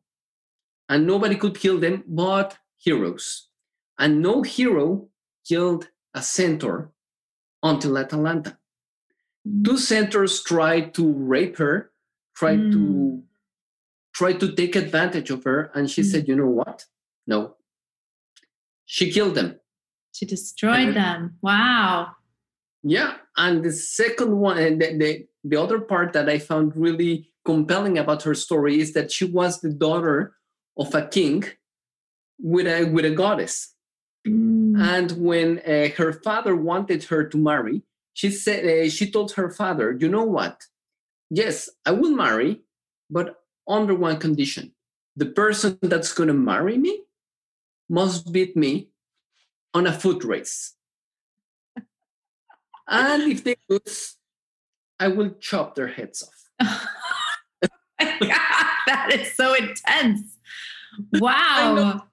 [0.88, 3.50] and nobody could kill them but heroes.
[3.98, 5.10] And no hero
[5.48, 6.92] killed a centaur
[7.62, 8.58] until Atalanta.
[9.46, 9.64] Hmm.
[9.64, 11.92] Two centaurs tried to rape her
[12.40, 12.72] tried mm.
[12.72, 13.24] to
[14.14, 16.06] try to take advantage of her and she mm.
[16.06, 16.86] said you know what
[17.28, 17.56] no
[18.86, 19.60] she killed them
[20.14, 22.16] she destroyed them wow
[22.84, 27.30] yeah and the second one and the, the, the other part that i found really
[27.46, 30.36] compelling about her story is that she was the daughter
[30.78, 31.44] of a king
[32.42, 33.74] with a with a goddess
[34.28, 34.80] mm.
[34.80, 37.82] and when uh, her father wanted her to marry
[38.14, 40.64] she said uh, she told her father you know what
[41.30, 42.62] yes, I will marry,
[43.10, 44.74] but under one condition.
[45.16, 47.04] The person that's going to marry me
[47.90, 48.90] must beat me
[49.74, 50.76] on a foot race.
[52.90, 54.16] And if they lose,
[55.00, 56.88] I will chop their heads off.
[58.00, 60.38] that is so intense.
[61.14, 62.04] Wow.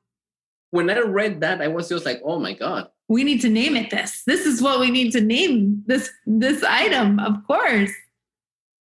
[0.70, 2.89] When I read that, I was just like, oh my God.
[3.09, 4.22] We need to name it this.
[4.27, 7.93] This is what we need to name this this item, of course.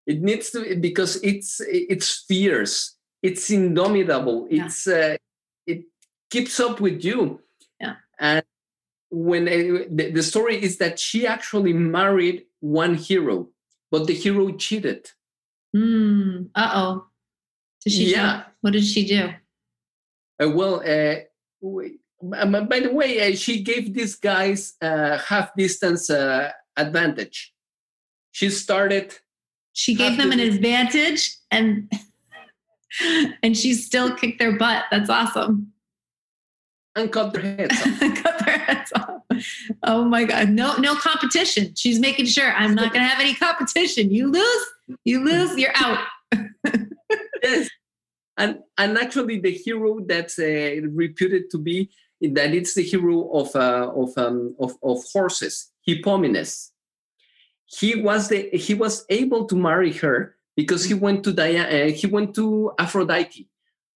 [0.05, 2.95] It needs to because it's it's fierce.
[3.23, 4.47] It's indomitable.
[4.49, 4.65] Yeah.
[4.65, 5.17] It's uh,
[5.65, 5.85] it
[6.29, 7.41] keeps up with you.
[7.79, 7.95] Yeah.
[8.19, 8.43] And
[9.11, 13.49] when uh, the, the story is that she actually married one hero,
[13.91, 15.11] but the hero cheated.
[15.75, 16.43] Hmm.
[16.55, 17.05] Uh oh.
[17.83, 18.11] Did she?
[18.11, 18.43] Yeah.
[18.61, 19.29] What did she do?
[20.41, 21.15] Uh, well, uh,
[22.35, 27.53] um, by the way, uh, she gave these guys uh, half distance uh, advantage.
[28.31, 29.13] She started
[29.73, 31.91] she gave them an advantage and
[33.43, 34.85] and she still kicked their butt.
[34.91, 35.71] That's awesome.
[36.95, 37.99] And cut their heads off.
[38.23, 39.21] cut their heads off.
[39.83, 40.49] Oh my God.
[40.49, 41.73] No, no competition.
[41.75, 44.11] She's making sure I'm not gonna have any competition.
[44.11, 44.65] You lose,
[45.05, 46.05] you lose, you're out.
[47.43, 47.69] yes.
[48.37, 51.89] and and actually the hero that's uh, reputed to be
[52.21, 56.69] that it's the hero of uh, of, um, of of horses, Hippomenes.
[57.65, 61.91] He was the he was able to marry her because he went to Diana, uh,
[61.91, 63.47] he went to Aphrodite,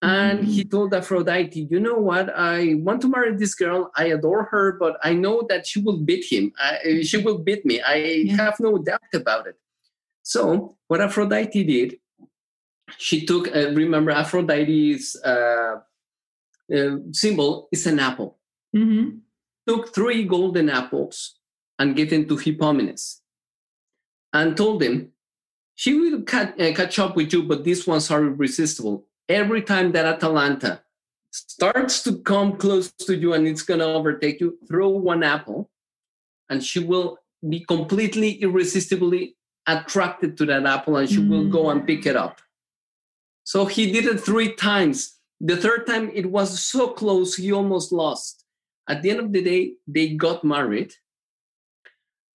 [0.01, 0.51] and mm-hmm.
[0.51, 2.29] he told Aphrodite, "You know what?
[2.35, 3.91] I want to marry this girl.
[3.95, 6.53] I adore her, but I know that she will beat him.
[6.59, 7.81] I, she will beat me.
[7.81, 8.35] I yeah.
[8.35, 9.57] have no doubt about it."
[10.23, 11.99] So what Aphrodite did,
[12.97, 13.47] she took.
[13.55, 15.79] Uh, remember, Aphrodite's uh,
[16.73, 18.37] uh, symbol is an apple.
[18.75, 19.17] Mm-hmm.
[19.67, 21.39] Took three golden apples
[21.79, 23.21] and gave them to Hippomenes,
[24.33, 25.13] and told him,
[25.73, 29.07] "She will cat, uh, catch up with you, but these ones are irresistible.
[29.27, 30.81] Every time that Atalanta
[31.31, 35.69] starts to come close to you and it's going to overtake you, throw one apple,
[36.49, 37.17] and she will
[37.47, 39.35] be completely irresistibly
[39.67, 41.29] attracted to that apple and she mm.
[41.29, 42.39] will go and pick it up.
[43.43, 45.19] So he did it three times.
[45.39, 48.45] The third time it was so close, he almost lost.
[48.87, 50.93] At the end of the day, they got married.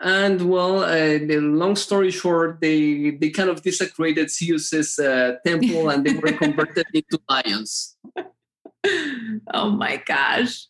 [0.00, 5.90] And well, uh, the long story short, they they kind of desecrated Zeus's uh, temple
[5.90, 7.96] and they were converted into lions.
[9.52, 10.66] Oh my gosh!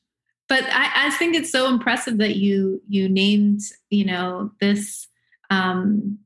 [0.48, 5.06] But I, I think it's so impressive that you you named you know this
[5.48, 6.18] um,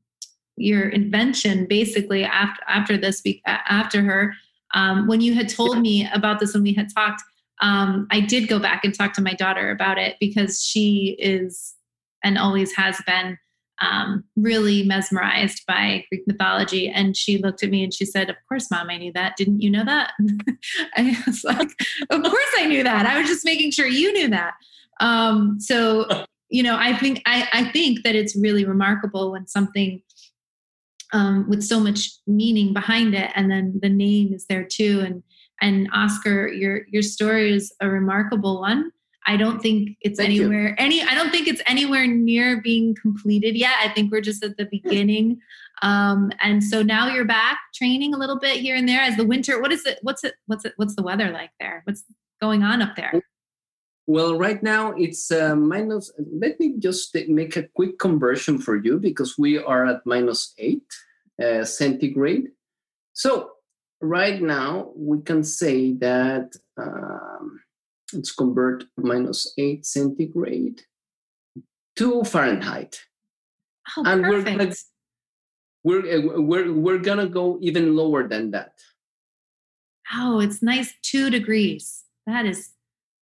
[0.57, 4.33] your invention basically after after this week after her
[4.73, 7.21] um, when you had told me about this when we had talked
[7.61, 11.75] um, i did go back and talk to my daughter about it because she is
[12.23, 13.37] and always has been
[13.81, 16.87] um, really mesmerized by greek mythology.
[16.87, 19.35] And she looked at me and she said of course mom i knew that.
[19.35, 20.11] Didn't you know that?
[20.95, 21.69] I was like
[22.09, 23.05] of course i knew that.
[23.05, 24.53] I was just making sure you knew that.
[24.99, 26.07] Um, so
[26.47, 30.01] you know i think I, I think that it's really remarkable when something
[31.11, 35.01] um, with so much meaning behind it and then the name is there too.
[35.05, 35.23] And
[35.61, 38.91] and oscar your your story is a remarkable one
[39.27, 40.75] i don't think it's Thank anywhere you.
[40.77, 44.57] any i don't think it's anywhere near being completed yet i think we're just at
[44.57, 45.39] the beginning
[45.81, 49.25] um, and so now you're back training a little bit here and there as the
[49.25, 52.03] winter what is it what's it what's it what's the weather like there what's
[52.39, 53.21] going on up there
[54.07, 56.11] well, right now it's uh, minus.
[56.19, 60.85] Let me just make a quick conversion for you because we are at minus eight
[61.43, 62.49] uh, centigrade.
[63.13, 63.51] So
[64.01, 67.61] right now we can say that um,
[68.15, 70.81] let's convert minus eight centigrade
[71.97, 73.01] to Fahrenheit.
[73.97, 74.57] Oh, and perfect.
[75.83, 78.73] we're gonna, we're, uh, we're we're gonna go even lower than that.
[80.13, 82.03] Oh, it's nice two degrees.
[82.25, 82.71] That is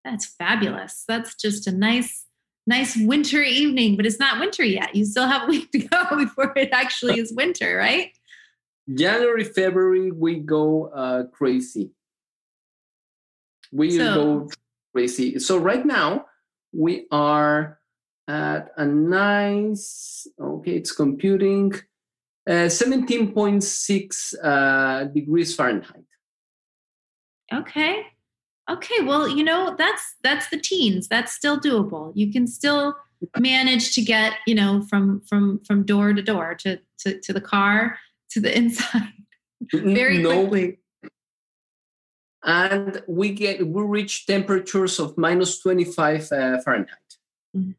[0.03, 1.03] that's fabulous.
[1.07, 2.25] That's just a nice,
[2.65, 4.95] nice winter evening, but it's not winter yet.
[4.95, 8.11] You still have a week to go before it actually is winter, right?
[8.93, 11.91] January, February, we go uh, crazy.
[13.71, 14.49] We so, go
[14.93, 15.39] crazy.
[15.39, 16.25] So right now
[16.71, 17.79] we are
[18.27, 20.27] at a nice.
[20.39, 21.73] Okay, it's computing.
[22.47, 26.05] Uh, 17.6 uh, degrees Fahrenheit.
[27.53, 28.05] Okay
[28.69, 32.95] okay well you know that's that's the teens that's still doable you can still
[33.37, 37.41] manage to get you know from from from door to door to to, to the
[37.41, 37.97] car
[38.29, 39.13] to the inside
[39.73, 40.47] very no.
[40.47, 40.77] quickly
[42.43, 47.09] and we get we reach temperatures of minus 25 uh, fahrenheit
[47.55, 47.71] mm-hmm.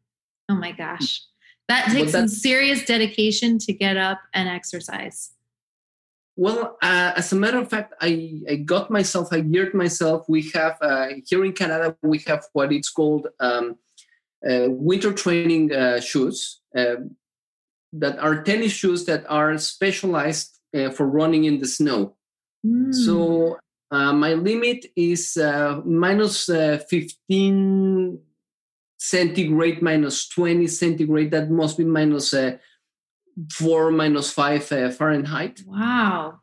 [0.49, 1.21] oh my gosh
[1.67, 5.31] that takes some serious dedication to get up and exercise
[6.37, 10.25] well, uh, as a matter of fact, I, I got myself, I geared myself.
[10.29, 13.75] We have uh, here in Canada, we have what it's called um,
[14.43, 17.15] uh, winter training uh, shoes um,
[17.93, 22.15] that are tennis shoes that are specialized uh, for running in the snow.
[22.65, 22.93] Mm.
[22.93, 23.59] So
[23.91, 25.37] uh, my limit is
[25.85, 28.19] minus 15
[28.97, 31.31] centigrade, minus 20 centigrade.
[31.31, 32.33] That must be minus
[33.51, 35.61] four minus five uh, Fahrenheit.
[35.65, 36.39] Wow.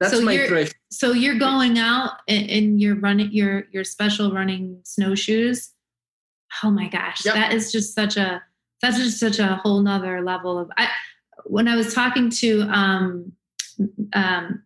[0.00, 0.74] That's so my threshold.
[0.90, 5.72] So you're going out and you're running your your special running snowshoes.
[6.62, 7.34] Oh my gosh, yep.
[7.34, 8.42] that is just such a
[8.80, 10.88] that's just such a whole nother level of I
[11.44, 13.32] when I was talking to um
[14.12, 14.62] um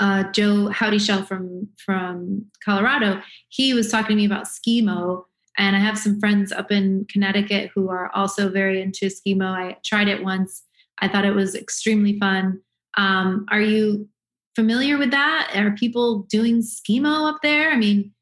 [0.00, 5.24] uh, Joe Howdy Shell from from Colorado, he was talking to me about skimo
[5.56, 9.46] and I have some friends up in Connecticut who are also very into skimo.
[9.46, 10.64] I tried it once.
[10.98, 12.60] I thought it was extremely fun.
[12.96, 14.08] Um, are you
[14.56, 15.52] familiar with that?
[15.54, 17.70] Are people doing skimo up there?
[17.70, 18.12] I mean,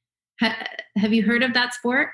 [0.41, 0.67] ha-
[0.97, 2.11] have you heard of that sport?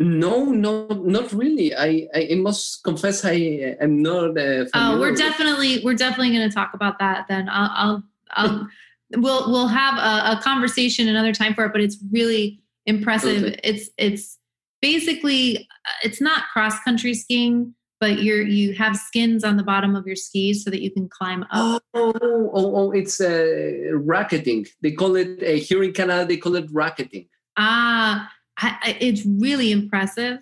[0.00, 1.74] No, no, not really.
[1.74, 4.36] I, I must confess, I am not.
[4.36, 7.26] Uh, oh, we're definitely we're definitely going to talk about that.
[7.28, 8.02] Then I'll I'll,
[8.32, 8.68] I'll
[9.16, 11.72] we'll we'll have a, a, conversation another time for it.
[11.72, 13.44] But it's really impressive.
[13.44, 13.60] Okay.
[13.62, 14.38] It's it's
[14.82, 19.96] basically uh, it's not cross country skiing, but you're you have skins on the bottom
[19.96, 21.82] of your skis so that you can climb up.
[21.94, 24.66] Oh, oh, oh, oh it's uh, racketing.
[24.82, 26.26] They call it uh, here in Canada.
[26.26, 27.26] They call it racketing.
[27.56, 30.38] Ah, I, I, it's really impressive.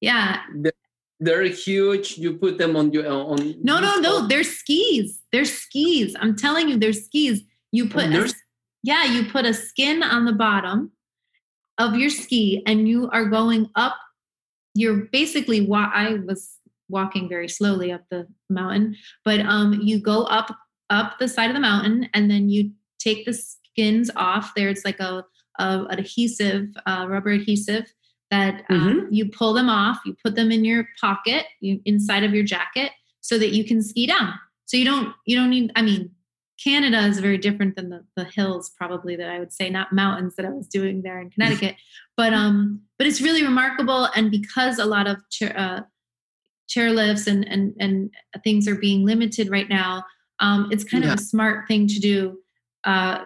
[0.00, 0.40] Yeah.
[1.18, 2.18] They're huge.
[2.18, 3.54] You put them on your on.
[3.62, 4.26] No, no, no.
[4.26, 5.20] They're skis.
[5.32, 6.14] They're skis.
[6.20, 7.42] I'm telling you, they're skis.
[7.72, 8.32] You put a,
[8.82, 10.92] yeah, you put a skin on the bottom
[11.78, 13.96] of your ski, and you are going up.
[14.74, 16.58] You're basically what I was
[16.88, 20.54] walking very slowly up the mountain, but um, you go up
[20.90, 24.52] up the side of the mountain, and then you take the skins off.
[24.54, 25.24] There's like a,
[25.58, 27.92] a adhesive, uh, rubber adhesive
[28.30, 29.12] that um, mm-hmm.
[29.12, 32.92] you pull them off, you put them in your pocket, you, inside of your jacket,
[33.20, 34.34] so that you can ski down.
[34.66, 35.72] So you don't you don't need.
[35.76, 36.10] I mean,
[36.62, 40.34] Canada is very different than the, the hills, probably that I would say, not mountains
[40.36, 41.76] that I was doing there in Connecticut.
[42.16, 45.80] but um, but it's really remarkable, and because a lot of chair, uh,
[46.68, 48.10] chairlifts and and and
[48.42, 50.04] things are being limited right now,
[50.40, 51.12] um, it's kind yeah.
[51.12, 52.38] of a smart thing to do.
[52.84, 53.24] Uh,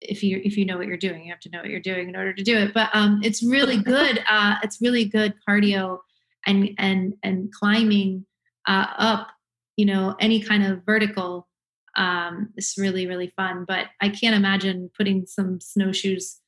[0.00, 2.08] if you if you know what you're doing you have to know what you're doing
[2.08, 2.74] in order to do it.
[2.74, 5.98] But um it's really good uh it's really good cardio
[6.46, 8.26] and and and climbing
[8.66, 9.28] uh up
[9.76, 11.48] you know any kind of vertical
[11.96, 13.64] um it's really really fun.
[13.66, 16.40] But i can't imagine putting some snowshoes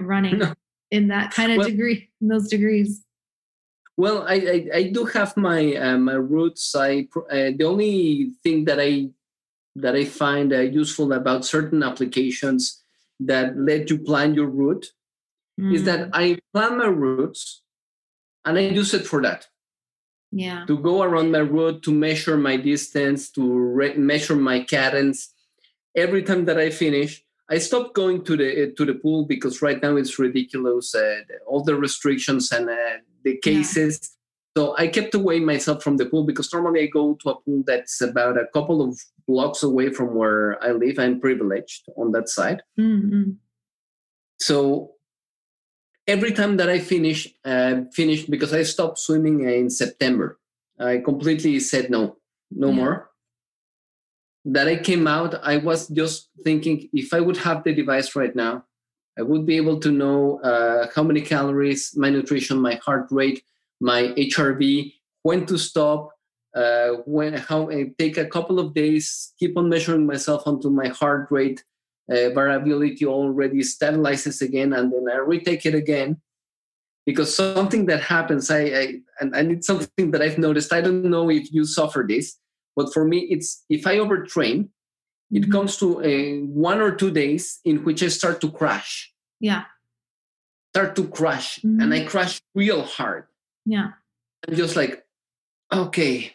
[0.00, 0.54] running no.
[0.90, 3.04] in that kind of well, degree in those degrees.
[3.96, 6.74] Well i i, I do have my uh, my roots.
[6.74, 9.10] I uh, the only thing that i
[9.76, 12.82] that i find uh, useful about certain applications
[13.20, 14.86] that let you plan your route
[15.60, 15.74] mm.
[15.74, 16.10] is that mm.
[16.12, 17.62] I plan my routes
[18.44, 19.46] and I use it for that.
[20.30, 20.64] Yeah.
[20.66, 25.32] To go around my route, to measure my distance, to re- measure my cadence.
[25.96, 29.82] Every time that I finish, I stop going to the to the pool because right
[29.82, 30.94] now it's ridiculous.
[30.94, 34.17] Uh, all the restrictions and uh, the cases.
[34.58, 37.62] So I kept away myself from the pool because normally I go to a pool
[37.64, 40.98] that's about a couple of blocks away from where I live.
[40.98, 42.62] I'm privileged on that side.
[42.76, 43.38] Mm-hmm.
[44.40, 44.94] So
[46.08, 50.40] every time that I finish, uh, finished because I stopped swimming in September.
[50.76, 52.16] I completely said no,
[52.50, 52.74] no yeah.
[52.74, 53.10] more.
[54.44, 58.34] That I came out, I was just thinking if I would have the device right
[58.34, 58.64] now,
[59.16, 63.44] I would be able to know uh, how many calories, my nutrition, my heart rate,
[63.80, 66.10] my HRV, when to stop,
[66.54, 70.88] uh, when how I take a couple of days, keep on measuring myself until my
[70.88, 71.62] heart rate
[72.10, 76.20] uh, variability already stabilizes again, and then I retake it again.
[77.04, 80.72] Because something that happens, I, I and, and it's something that I've noticed.
[80.72, 82.36] I don't know if you suffer this,
[82.76, 84.68] but for me, it's if I overtrain,
[85.30, 85.52] it mm-hmm.
[85.52, 89.12] comes to a one or two days in which I start to crash.
[89.40, 89.64] Yeah.
[90.74, 91.80] Start to crash, mm-hmm.
[91.80, 93.24] and I crash real hard.
[93.68, 93.90] Yeah.
[94.48, 95.04] I'm just like,
[95.72, 96.32] okay.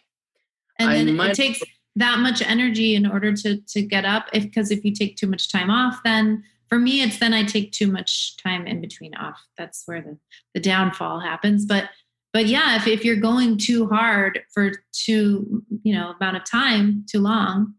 [0.80, 1.62] And I then might- it takes
[1.96, 4.28] that much energy in order to to get up.
[4.34, 7.44] If because if you take too much time off, then for me it's then I
[7.44, 9.40] take too much time in between off.
[9.58, 10.18] That's where the
[10.54, 11.66] the downfall happens.
[11.66, 11.90] But
[12.34, 17.06] but yeah, if if you're going too hard for too you know amount of time
[17.10, 17.76] too long.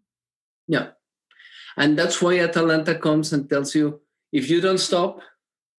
[0.67, 0.89] Yeah,
[1.77, 4.01] and that's why Atalanta comes and tells you
[4.33, 5.21] if you don't stop,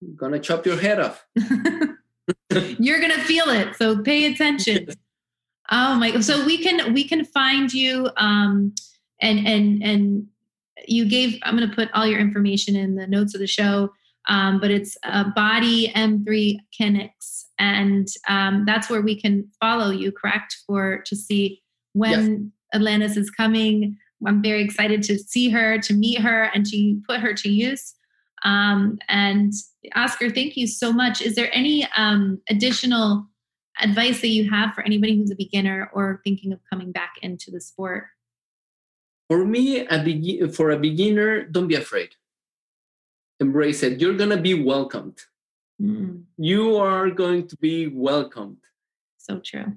[0.02, 1.26] I'm gonna chop your head off.
[2.80, 4.90] You're gonna feel it, so pay attention.
[5.72, 6.20] Oh my!
[6.20, 8.76] So we can we can find you, um,
[9.20, 10.28] and and and
[10.88, 11.40] you gave.
[11.42, 13.90] I'm gonna put all your information in the notes of the show.
[14.28, 20.12] Um, but it's uh, Body M3 Kinetics, and um, that's where we can follow you.
[20.12, 21.64] Correct for to see
[21.94, 22.80] when yes.
[22.80, 23.98] Atlantis is coming.
[24.24, 27.95] I'm very excited to see her, to meet her, and to put her to use.
[28.46, 29.52] Um, and
[29.96, 31.22] Oscar, thank you so much.
[31.22, 33.28] Is there any um, additional
[33.82, 37.52] advice that you have for anybody who's a beginner or thinking of coming back into
[37.52, 38.06] the sport?
[39.28, 42.10] For me, a be- for a beginner, don't be afraid.
[43.40, 44.00] Embrace it.
[44.00, 45.18] You're going to be welcomed.
[45.82, 46.24] Mm.
[46.38, 48.64] You are going to be welcomed.
[49.18, 49.74] So true.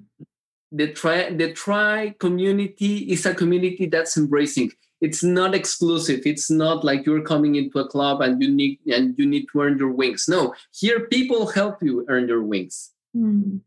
[0.71, 6.21] The tri the tri community is a community that's embracing it's not exclusive.
[6.25, 9.61] It's not like you're coming into a club and you need and you need to
[9.61, 10.27] earn your wings.
[10.27, 12.91] No here people help you earn your wings.
[13.15, 13.61] Mm.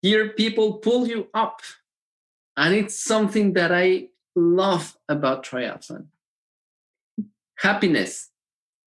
[0.00, 1.60] here people pull you up.
[2.56, 6.06] And it's something that i love about triathlon.
[7.58, 8.30] Happiness.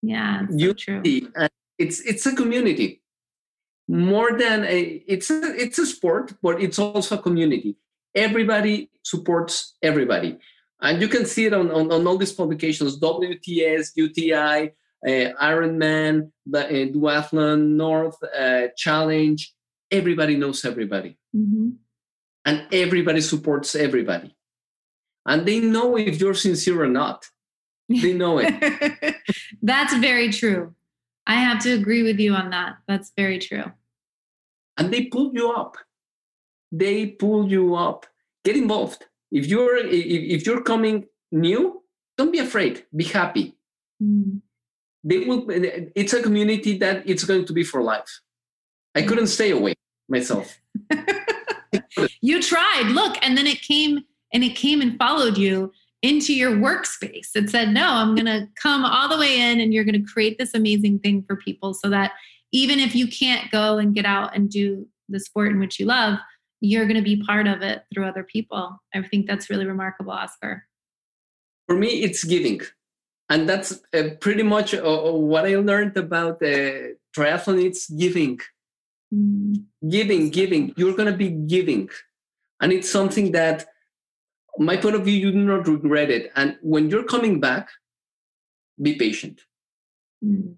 [0.02, 1.02] Yeah so true.
[1.36, 3.02] and it's it's a community.
[3.88, 7.76] More than a it's a it's a sport but it's also a community.
[8.16, 10.40] Everybody supports everybody
[10.82, 14.72] And you can see it on, on, on all these publications WTS, UTI,
[15.06, 19.54] uh, Ironman, the uh, Duathlon, North, uh, Challenge.
[19.92, 21.18] Everybody knows everybody.
[21.36, 21.70] Mm-hmm.
[22.46, 24.36] And everybody supports everybody.
[25.26, 27.26] And they know if you're sincere or not.
[27.90, 29.16] They know it.
[29.62, 30.76] That's very true.
[31.26, 32.78] I have to agree with you on that.
[32.88, 33.66] That's very true.
[34.78, 35.76] And they pull you up.
[36.72, 38.06] They pull you up.
[38.46, 39.06] Get involved.
[39.32, 41.84] If you're if, if you're coming new,
[42.18, 42.86] don't be afraid.
[42.96, 43.56] Be happy.
[44.02, 44.42] Mm.
[45.04, 45.46] They will.
[45.50, 48.22] It's a community that it's going to be for life.
[48.96, 49.76] I couldn't stay away
[50.10, 50.60] myself.
[52.22, 52.88] you tried.
[52.88, 54.02] Look, and then it came
[54.34, 55.72] and it came and followed you
[56.02, 57.30] into your workspace.
[57.36, 60.12] It said, "No, I'm going to come all the way in, and you're going to
[60.12, 62.12] create this amazing thing for people, so that
[62.52, 65.86] even if you can't go and get out and do the sport in which you
[65.86, 66.20] love,
[66.62, 68.82] you're going to be part of it through other people.
[68.94, 70.66] I think that's really remarkable, Oscar.
[71.68, 72.62] For me, it's giving.
[73.30, 77.64] And that's uh, pretty much uh, uh what I learned about uh, triathlon.
[77.64, 78.40] It's giving,
[79.14, 79.64] mm.
[79.88, 80.74] giving, giving.
[80.76, 81.90] You're going to be giving.
[82.60, 83.68] And it's something that,
[84.58, 86.32] my point of view, you do not regret it.
[86.36, 87.70] And when you're coming back,
[88.82, 89.42] be patient.
[90.26, 90.56] Mm.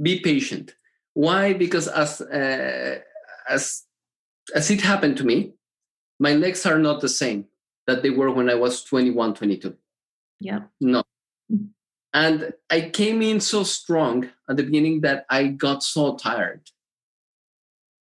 [0.00, 0.74] Be patient.
[1.14, 1.54] Why?
[1.54, 2.98] Because as uh,
[3.48, 3.85] as
[4.54, 5.52] as it happened to me,
[6.18, 7.46] my legs are not the same
[7.86, 9.74] that they were when I was 21, 22.
[10.40, 10.60] Yeah.
[10.80, 11.02] No.
[11.52, 11.66] Mm-hmm.
[12.14, 16.62] And I came in so strong at the beginning that I got so tired.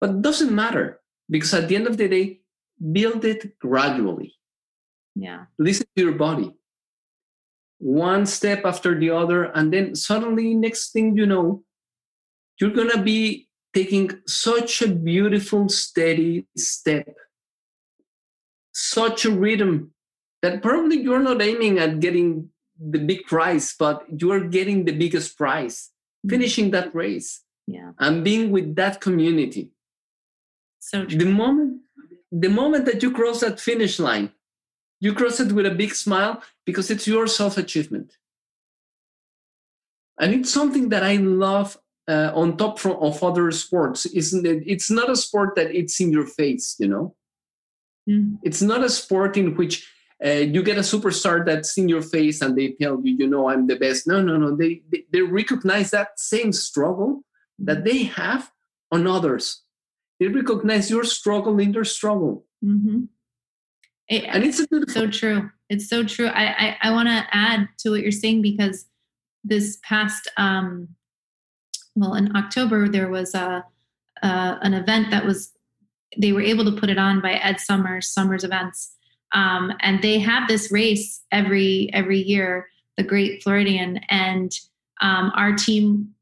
[0.01, 2.41] But it doesn't matter because at the end of the day,
[2.93, 4.35] build it gradually.
[5.15, 5.47] Yeah.
[5.59, 6.53] Listen to your body.
[7.79, 9.45] One step after the other.
[9.45, 11.65] And then suddenly, next thing you know,
[12.61, 17.15] you're going to be taking such a beautiful, steady step,
[18.73, 19.93] such a rhythm
[20.43, 25.39] that probably you're not aiming at getting the big prize, but you're getting the biggest
[25.39, 26.31] prize, mm-hmm.
[26.31, 27.43] finishing that race.
[27.67, 27.93] Yeah.
[27.99, 29.71] And being with that community.
[30.81, 31.17] So true.
[31.17, 31.83] the moment
[32.33, 34.33] the moment that you cross that finish line,
[35.01, 38.17] you cross it with a big smile because it's your self-achievement.
[40.19, 41.77] And it's something that I love
[42.09, 44.07] uh, on top from, of other sports.
[44.07, 47.15] Isn't it it's not a sport that it's in your face you know?
[48.09, 48.39] Mm.
[48.43, 49.89] it's not a sport in which
[50.25, 53.49] uh, you get a superstar that's in your face and they tell you you know
[53.49, 54.07] i'm the best.
[54.07, 54.57] No no no.
[54.57, 57.23] They they, they recognize that same struggle
[57.61, 57.85] that mm-hmm.
[57.85, 58.51] they have
[58.91, 59.63] on others.
[60.19, 62.45] They recognize your struggle in their struggle.
[62.65, 63.05] Mm-hmm.
[64.09, 65.51] it, and it's so true.
[65.69, 66.27] It's so true.
[66.27, 68.87] I i, I want to add to what you're saying because
[69.45, 70.89] this past um
[71.95, 73.65] well, in October, there was a,
[74.23, 75.53] uh, an event that was,
[76.17, 78.95] they were able to put it on by Ed Summers, Summers Events.
[79.33, 84.01] Um, and they have this race every every year, the Great Floridian.
[84.09, 84.53] And
[85.01, 86.15] um, our team,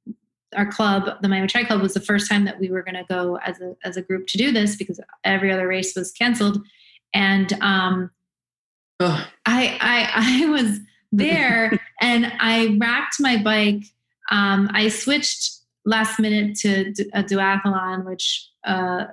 [0.57, 3.05] our club, the Miami Tri Club, was the first time that we were going to
[3.09, 6.65] go as a as a group to do this because every other race was canceled.
[7.13, 8.11] And um,
[9.01, 9.27] I,
[9.81, 10.79] I I was
[11.13, 13.83] there and I racked my bike.
[14.31, 19.05] Um, I switched last minute to a duathlon, which uh,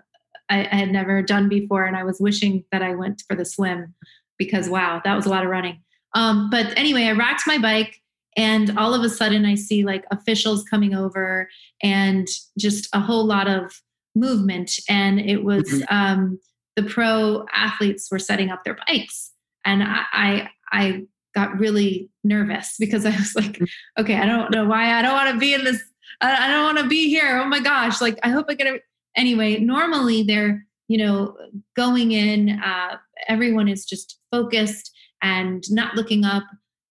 [0.49, 3.45] I, I, had never done before, and I was wishing that I went for the
[3.45, 3.93] swim
[4.37, 5.81] because wow, that was a lot of running.
[6.13, 8.01] Um, but anyway, I racked my bike,
[8.35, 11.49] and all of a sudden, I see like officials coming over
[11.81, 13.81] and just a whole lot of
[14.15, 15.95] movement, and it was mm-hmm.
[15.95, 16.39] um,
[16.75, 19.31] the pro athletes were setting up their bikes,
[19.65, 24.01] and I, I, I got really nervous because I was like, mm-hmm.
[24.01, 25.81] okay, I don't know why I don't want to be in this
[26.21, 27.39] I, I don't want to be here.
[27.43, 28.01] Oh my gosh.
[28.01, 28.83] Like, I hope I get it.
[29.15, 31.35] Anyway, normally they're, you know,
[31.75, 34.91] going in, uh, everyone is just focused
[35.21, 36.43] and not looking up.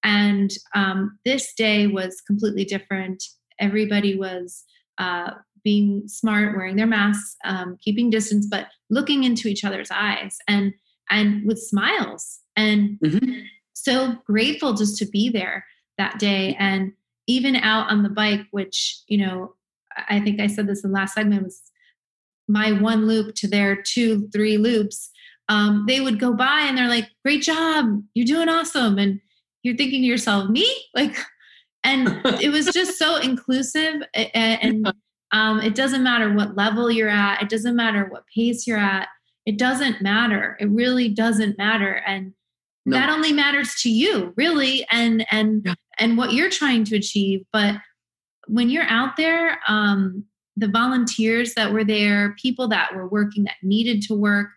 [0.03, 3.23] And um, this day was completely different.
[3.59, 4.65] Everybody was
[4.99, 5.33] uh,
[5.65, 10.73] being smart, wearing their masks, um, keeping distance, but looking into each other's eyes and
[11.11, 12.41] and with smiles.
[12.57, 13.41] And mm-hmm.
[13.73, 15.65] so grateful just to be there
[15.99, 16.57] that day.
[16.59, 16.93] And
[17.27, 19.55] even out on the bike, which, you know,
[20.09, 21.63] I think I said this in the last segment was
[22.49, 25.11] my one loop to their two, three loops.
[25.49, 28.99] Um, they would go by and they're like, great job, you're doing awesome.
[28.99, 29.21] And
[29.63, 30.71] you're thinking to yourself, me?
[30.95, 31.17] Like,
[31.85, 34.03] and it was just so inclusive.
[34.35, 34.93] And
[35.33, 39.09] um, it doesn't matter what level you're at, it doesn't matter what pace you're at,
[39.45, 40.57] it doesn't matter.
[40.61, 42.03] It really doesn't matter.
[42.07, 42.33] And
[42.85, 42.97] no.
[42.97, 44.87] that only matters to you, really.
[44.91, 47.45] And, and, yeah and what you're trying to achieve.
[47.53, 47.77] But
[48.47, 50.25] when you're out there, um,
[50.57, 54.49] the volunteers that were there, people that were working that needed to work,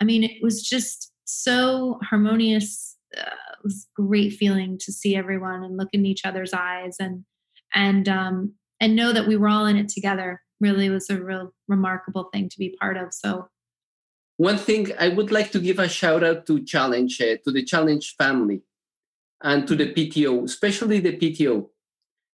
[0.00, 2.96] I mean, it was just so harmonious.
[3.16, 7.24] Uh, it was great feeling to see everyone and look in each other's eyes and
[7.74, 10.40] and um, and know that we were all in it together.
[10.60, 13.12] Really was a real remarkable thing to be part of.
[13.12, 13.48] So
[14.38, 17.64] one thing I would like to give a shout out to Challenge, uh, to the
[17.64, 18.62] Challenge family,
[19.46, 21.68] and to the PTO, especially the PTO.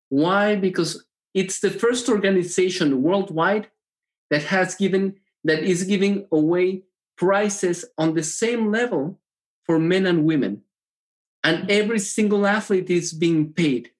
[0.08, 0.54] Why?
[0.54, 1.04] Because
[1.34, 3.68] it's the first organization worldwide
[4.30, 6.82] that has given that is giving away
[7.16, 9.20] prizes on the same level
[9.64, 10.62] for men and women
[11.42, 13.90] and every single athlete is being paid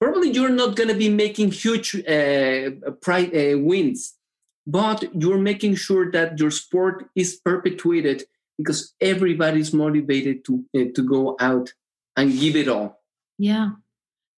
[0.00, 2.70] probably you're not going to be making huge uh,
[3.00, 4.14] prize, uh, wins
[4.66, 8.24] but you're making sure that your sport is perpetuated
[8.58, 11.72] because everybody's motivated to uh, to go out
[12.16, 13.02] and give it all.
[13.38, 13.70] Yeah.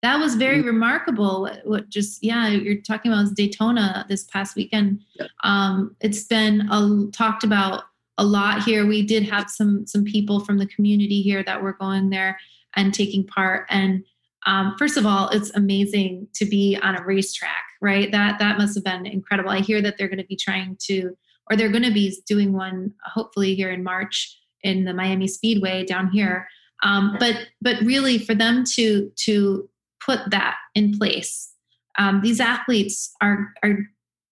[0.02, 0.66] That was very mm-hmm.
[0.66, 5.02] remarkable what just yeah you're talking about daytona this past weekend.
[5.14, 5.26] Yeah.
[5.42, 7.84] um, it's been a, talked about
[8.18, 8.86] a lot here.
[8.86, 12.38] We did have some some people from the community here that were going there
[12.74, 13.66] and taking part.
[13.68, 14.04] And
[14.46, 18.10] um, first of all it's amazing to be on a racetrack right?
[18.10, 19.50] That that must have been incredible.
[19.50, 21.16] I hear that they're going to be trying to
[21.50, 25.84] or they're going to be doing one hopefully here in march in the miami speedway
[25.84, 26.48] down here
[26.82, 29.68] um, but but really for them to to
[30.04, 31.52] put that in place.
[31.98, 33.78] Um, these athletes are are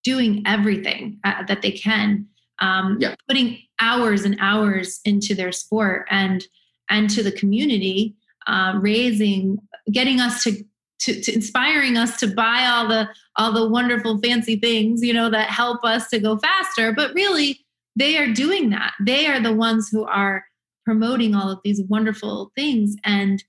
[0.05, 2.27] doing everything uh, that they can,
[2.61, 3.15] um, yeah.
[3.27, 6.45] putting hours and hours into their sport and
[6.91, 8.15] and to the community,
[8.47, 9.59] uh, raising,
[9.91, 10.63] getting us to,
[11.01, 15.31] to, to inspiring us to buy all the all the wonderful fancy things you know
[15.31, 16.93] that help us to go faster.
[16.93, 17.65] But really,
[17.97, 18.93] they are doing that.
[19.01, 20.45] They are the ones who are
[20.85, 23.43] promoting all of these wonderful things and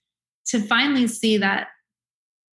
[0.45, 1.67] to finally see that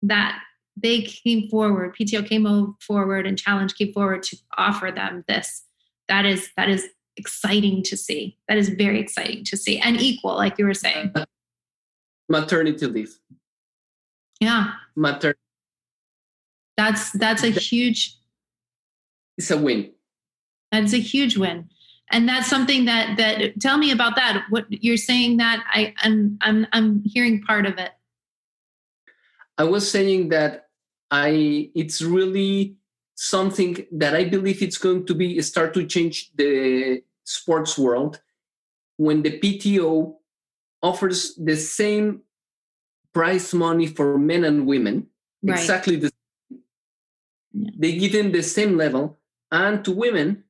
[0.02, 0.40] that
[0.76, 5.62] they came forward pto came forward and challenge came forward to offer them this.
[6.08, 6.86] That is that is
[7.16, 8.38] exciting to see.
[8.48, 11.14] That is very exciting to see and equal like you were saying.
[12.28, 13.14] Maternity leave.
[14.40, 14.72] Yeah.
[14.96, 15.38] Maternity
[16.76, 18.16] that's that's a huge
[19.38, 19.92] it's a win.
[20.70, 21.68] That's a huge win
[22.10, 26.38] and that's something that that tell me about that what you're saying that i i'm
[26.42, 27.92] i'm, I'm hearing part of it
[29.58, 30.68] I was saying that
[31.10, 32.76] I it's really
[33.14, 38.20] something that I believe it's going to be start to change the sports world
[38.96, 40.14] when the PTO
[40.82, 42.22] offers the same
[43.12, 45.06] prize money for men and women
[45.42, 45.58] right.
[45.58, 46.10] exactly the
[47.52, 47.70] yeah.
[47.76, 49.18] they give them the same level
[49.52, 50.42] and to women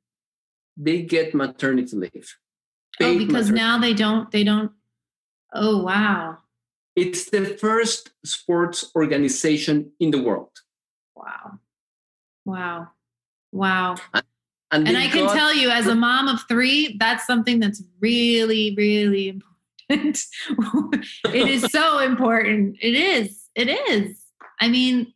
[0.77, 2.37] they get maternity leave
[3.01, 3.55] oh because maternity.
[3.55, 4.73] now they don't they don't
[5.55, 6.39] oh wow
[6.95, 10.51] it's the first sports organization in the world.
[11.17, 11.59] Wow.
[12.45, 12.89] Wow.
[13.51, 13.97] Wow.
[14.71, 18.75] And, and I can tell you, as a mom of three, that's something that's really,
[18.77, 19.49] really important.
[21.27, 22.77] it is so important.
[22.81, 23.49] It is.
[23.55, 24.23] It is.
[24.61, 25.13] I mean,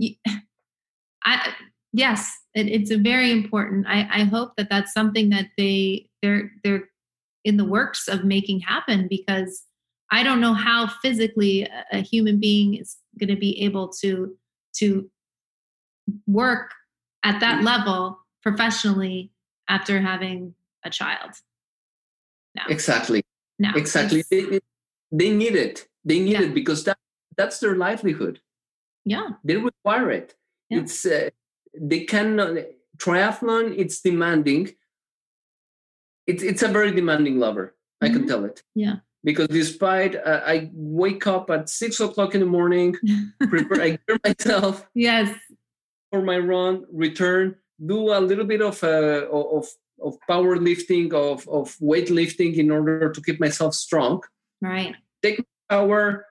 [1.24, 1.52] I
[1.92, 3.86] yes, it, it's a very important.
[3.86, 6.88] I, I hope that that's something that they they're they're
[7.44, 9.64] in the works of making happen because
[10.10, 14.36] I don't know how physically a human being is going to be able to
[14.76, 15.10] to
[16.26, 16.72] work
[17.22, 17.66] at that mm-hmm.
[17.66, 19.32] level professionally
[19.68, 20.54] after having
[20.84, 21.32] a child.
[22.54, 22.62] No.
[22.68, 23.22] Exactly.
[23.58, 23.70] No.
[23.74, 24.24] Exactly.
[24.30, 24.60] They,
[25.12, 25.88] they need it.
[26.04, 26.42] They need yeah.
[26.42, 26.98] it because that
[27.36, 28.40] that's their livelihood.
[29.04, 29.30] Yeah.
[29.44, 30.34] They require it.
[30.70, 30.80] Yeah.
[30.80, 31.30] It's uh,
[31.74, 32.56] they cannot
[32.96, 33.74] triathlon.
[33.76, 34.74] It's demanding.
[36.26, 37.74] It's it's a very demanding lover.
[38.02, 38.04] Mm-hmm.
[38.04, 38.28] I can mm-hmm.
[38.28, 38.62] tell it.
[38.74, 42.96] Yeah because despite uh, I wake up at six o'clock in the morning,
[43.48, 44.86] prepare, I gear myself.
[44.94, 45.34] Yes.
[46.10, 49.66] For my run, return, do a little bit of uh, of
[50.00, 54.22] of powerlifting, of of weightlifting in order to keep myself strong.
[54.62, 54.94] Right.
[55.22, 56.24] Take power,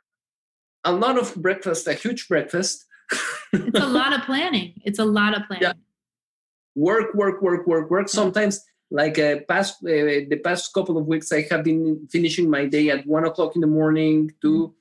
[0.84, 2.86] a lot of breakfast, a huge breakfast.
[3.54, 4.74] it's a lot of planning.
[4.84, 5.64] It's a lot of planning.
[5.64, 5.74] Yeah.
[6.76, 8.10] Work, work, work, work, work.
[8.10, 12.66] Sometimes like uh, past uh, the past couple of weeks i have been finishing my
[12.66, 14.74] day at one o'clock in the morning to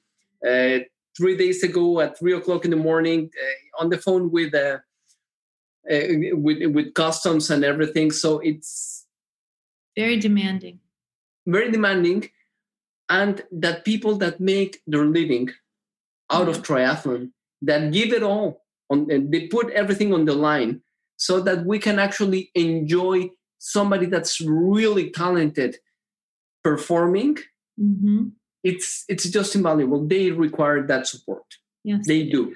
[0.47, 0.78] uh,
[1.16, 4.78] three days ago at three o'clock in the morning uh, on the phone with uh,
[5.90, 9.06] uh, with with customs and everything so it's
[9.97, 10.78] very demanding
[11.47, 12.28] very demanding
[13.09, 15.48] and that people that make their living
[16.30, 16.72] out of mm-hmm.
[16.74, 17.30] triathlon
[17.62, 20.81] that give it all on and they put everything on the line
[21.16, 25.77] so that we can actually enjoy somebody that's really talented
[26.62, 27.37] performing.
[27.81, 28.28] Mm-hmm.
[28.65, 30.07] it's it's just invaluable.
[30.07, 31.45] They require that support.
[31.85, 32.07] Yes.
[32.07, 32.55] They do.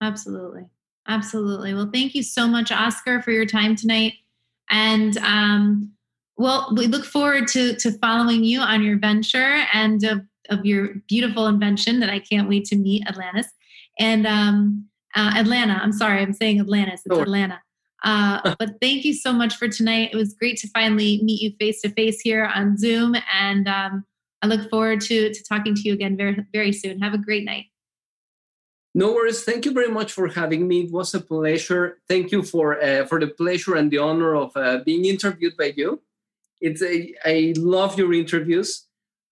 [0.00, 0.64] Absolutely.
[1.06, 1.74] Absolutely.
[1.74, 4.14] Well thank you so much oscar for your time tonight.
[4.70, 5.92] And um,
[6.36, 10.16] well we look forward to to following you on your venture and uh,
[10.48, 13.46] of your beautiful invention that I can't wait to meet, Atlantis.
[13.98, 15.74] And um, uh, Atalanta.
[15.74, 17.02] I'm sorry, I'm saying Atlantis.
[17.04, 17.20] It's oh.
[17.20, 17.60] Atalanta.
[18.04, 20.10] Uh, but thank you so much for tonight.
[20.12, 24.04] It was great to finally meet you face to face here on Zoom, and um,
[24.42, 27.00] I look forward to to talking to you again very very soon.
[27.00, 27.66] Have a great night.
[28.94, 29.44] No worries.
[29.44, 30.82] Thank you very much for having me.
[30.82, 31.98] It was a pleasure.
[32.08, 35.72] Thank you for uh, for the pleasure and the honor of uh, being interviewed by
[35.76, 36.02] you.
[36.60, 38.86] It's a, I love your interviews.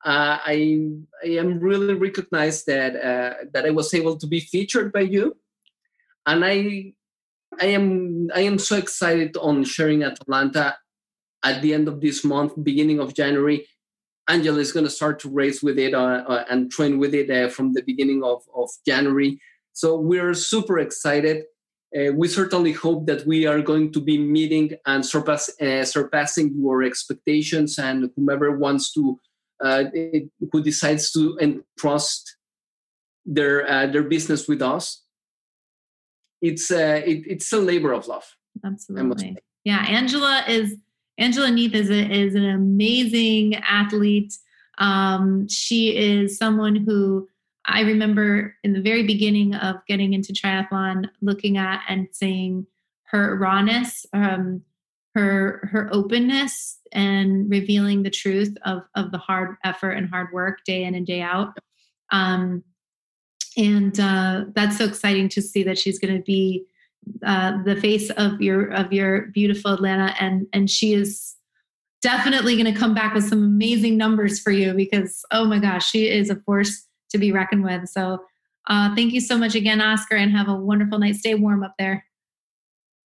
[0.04, 0.88] Uh, I
[1.22, 5.36] I am really recognized that uh, that I was able to be featured by you,
[6.26, 6.94] and I
[7.60, 10.76] I am I am so excited on sharing Atalanta
[11.42, 13.66] at the end of this month, beginning of January.
[14.28, 17.30] Angela is going to start to race with it uh, uh, and train with it
[17.30, 19.40] uh, from the beginning of, of January.
[19.72, 21.44] So we're super excited.
[21.96, 26.54] Uh, we certainly hope that we are going to be meeting and surpass, uh, surpassing
[26.56, 29.18] your expectations and whomever wants to,
[29.62, 29.84] uh,
[30.52, 32.36] who decides to entrust
[33.26, 35.02] their their business with us
[36.42, 38.24] it's a it, it's a labor of love.
[38.64, 39.36] Absolutely.
[39.64, 40.76] Yeah, Angela is
[41.18, 44.34] Angela Neath is a, is an amazing athlete.
[44.78, 47.28] Um, she is someone who
[47.66, 52.66] I remember in the very beginning of getting into triathlon, looking at and seeing
[53.10, 54.62] her rawness, um,
[55.14, 60.64] her her openness, and revealing the truth of of the hard effort and hard work
[60.64, 61.56] day in and day out.
[62.10, 62.64] Um,
[63.56, 66.64] and uh, that's so exciting to see that she's going to be
[67.24, 71.36] uh, the face of your of your beautiful Atalanta, and and she is
[72.02, 75.90] definitely going to come back with some amazing numbers for you because oh my gosh,
[75.90, 77.88] she is a force to be reckoned with.
[77.88, 78.24] So
[78.68, 81.16] uh, thank you so much again, Oscar, and have a wonderful night.
[81.16, 82.04] Stay warm up there.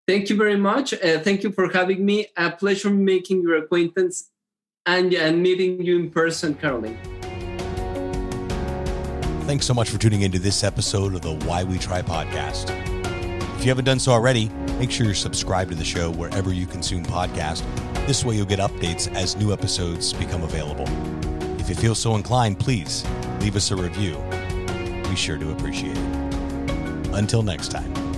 [0.07, 0.93] Thank you very much.
[0.93, 2.27] Uh, thank you for having me.
[2.37, 4.31] A pleasure making your acquaintance
[4.87, 6.99] and, and meeting you in person, Caroline.
[9.47, 12.71] Thanks so much for tuning into this episode of the Why We Tri podcast.
[13.57, 14.49] If you haven't done so already,
[14.79, 17.65] make sure you're subscribed to the show wherever you consume podcasts.
[18.07, 20.87] This way you'll get updates as new episodes become available.
[21.61, 23.05] If you feel so inclined, please
[23.41, 24.17] leave us a review.
[25.09, 27.13] We sure do appreciate it.
[27.13, 28.10] Until next time.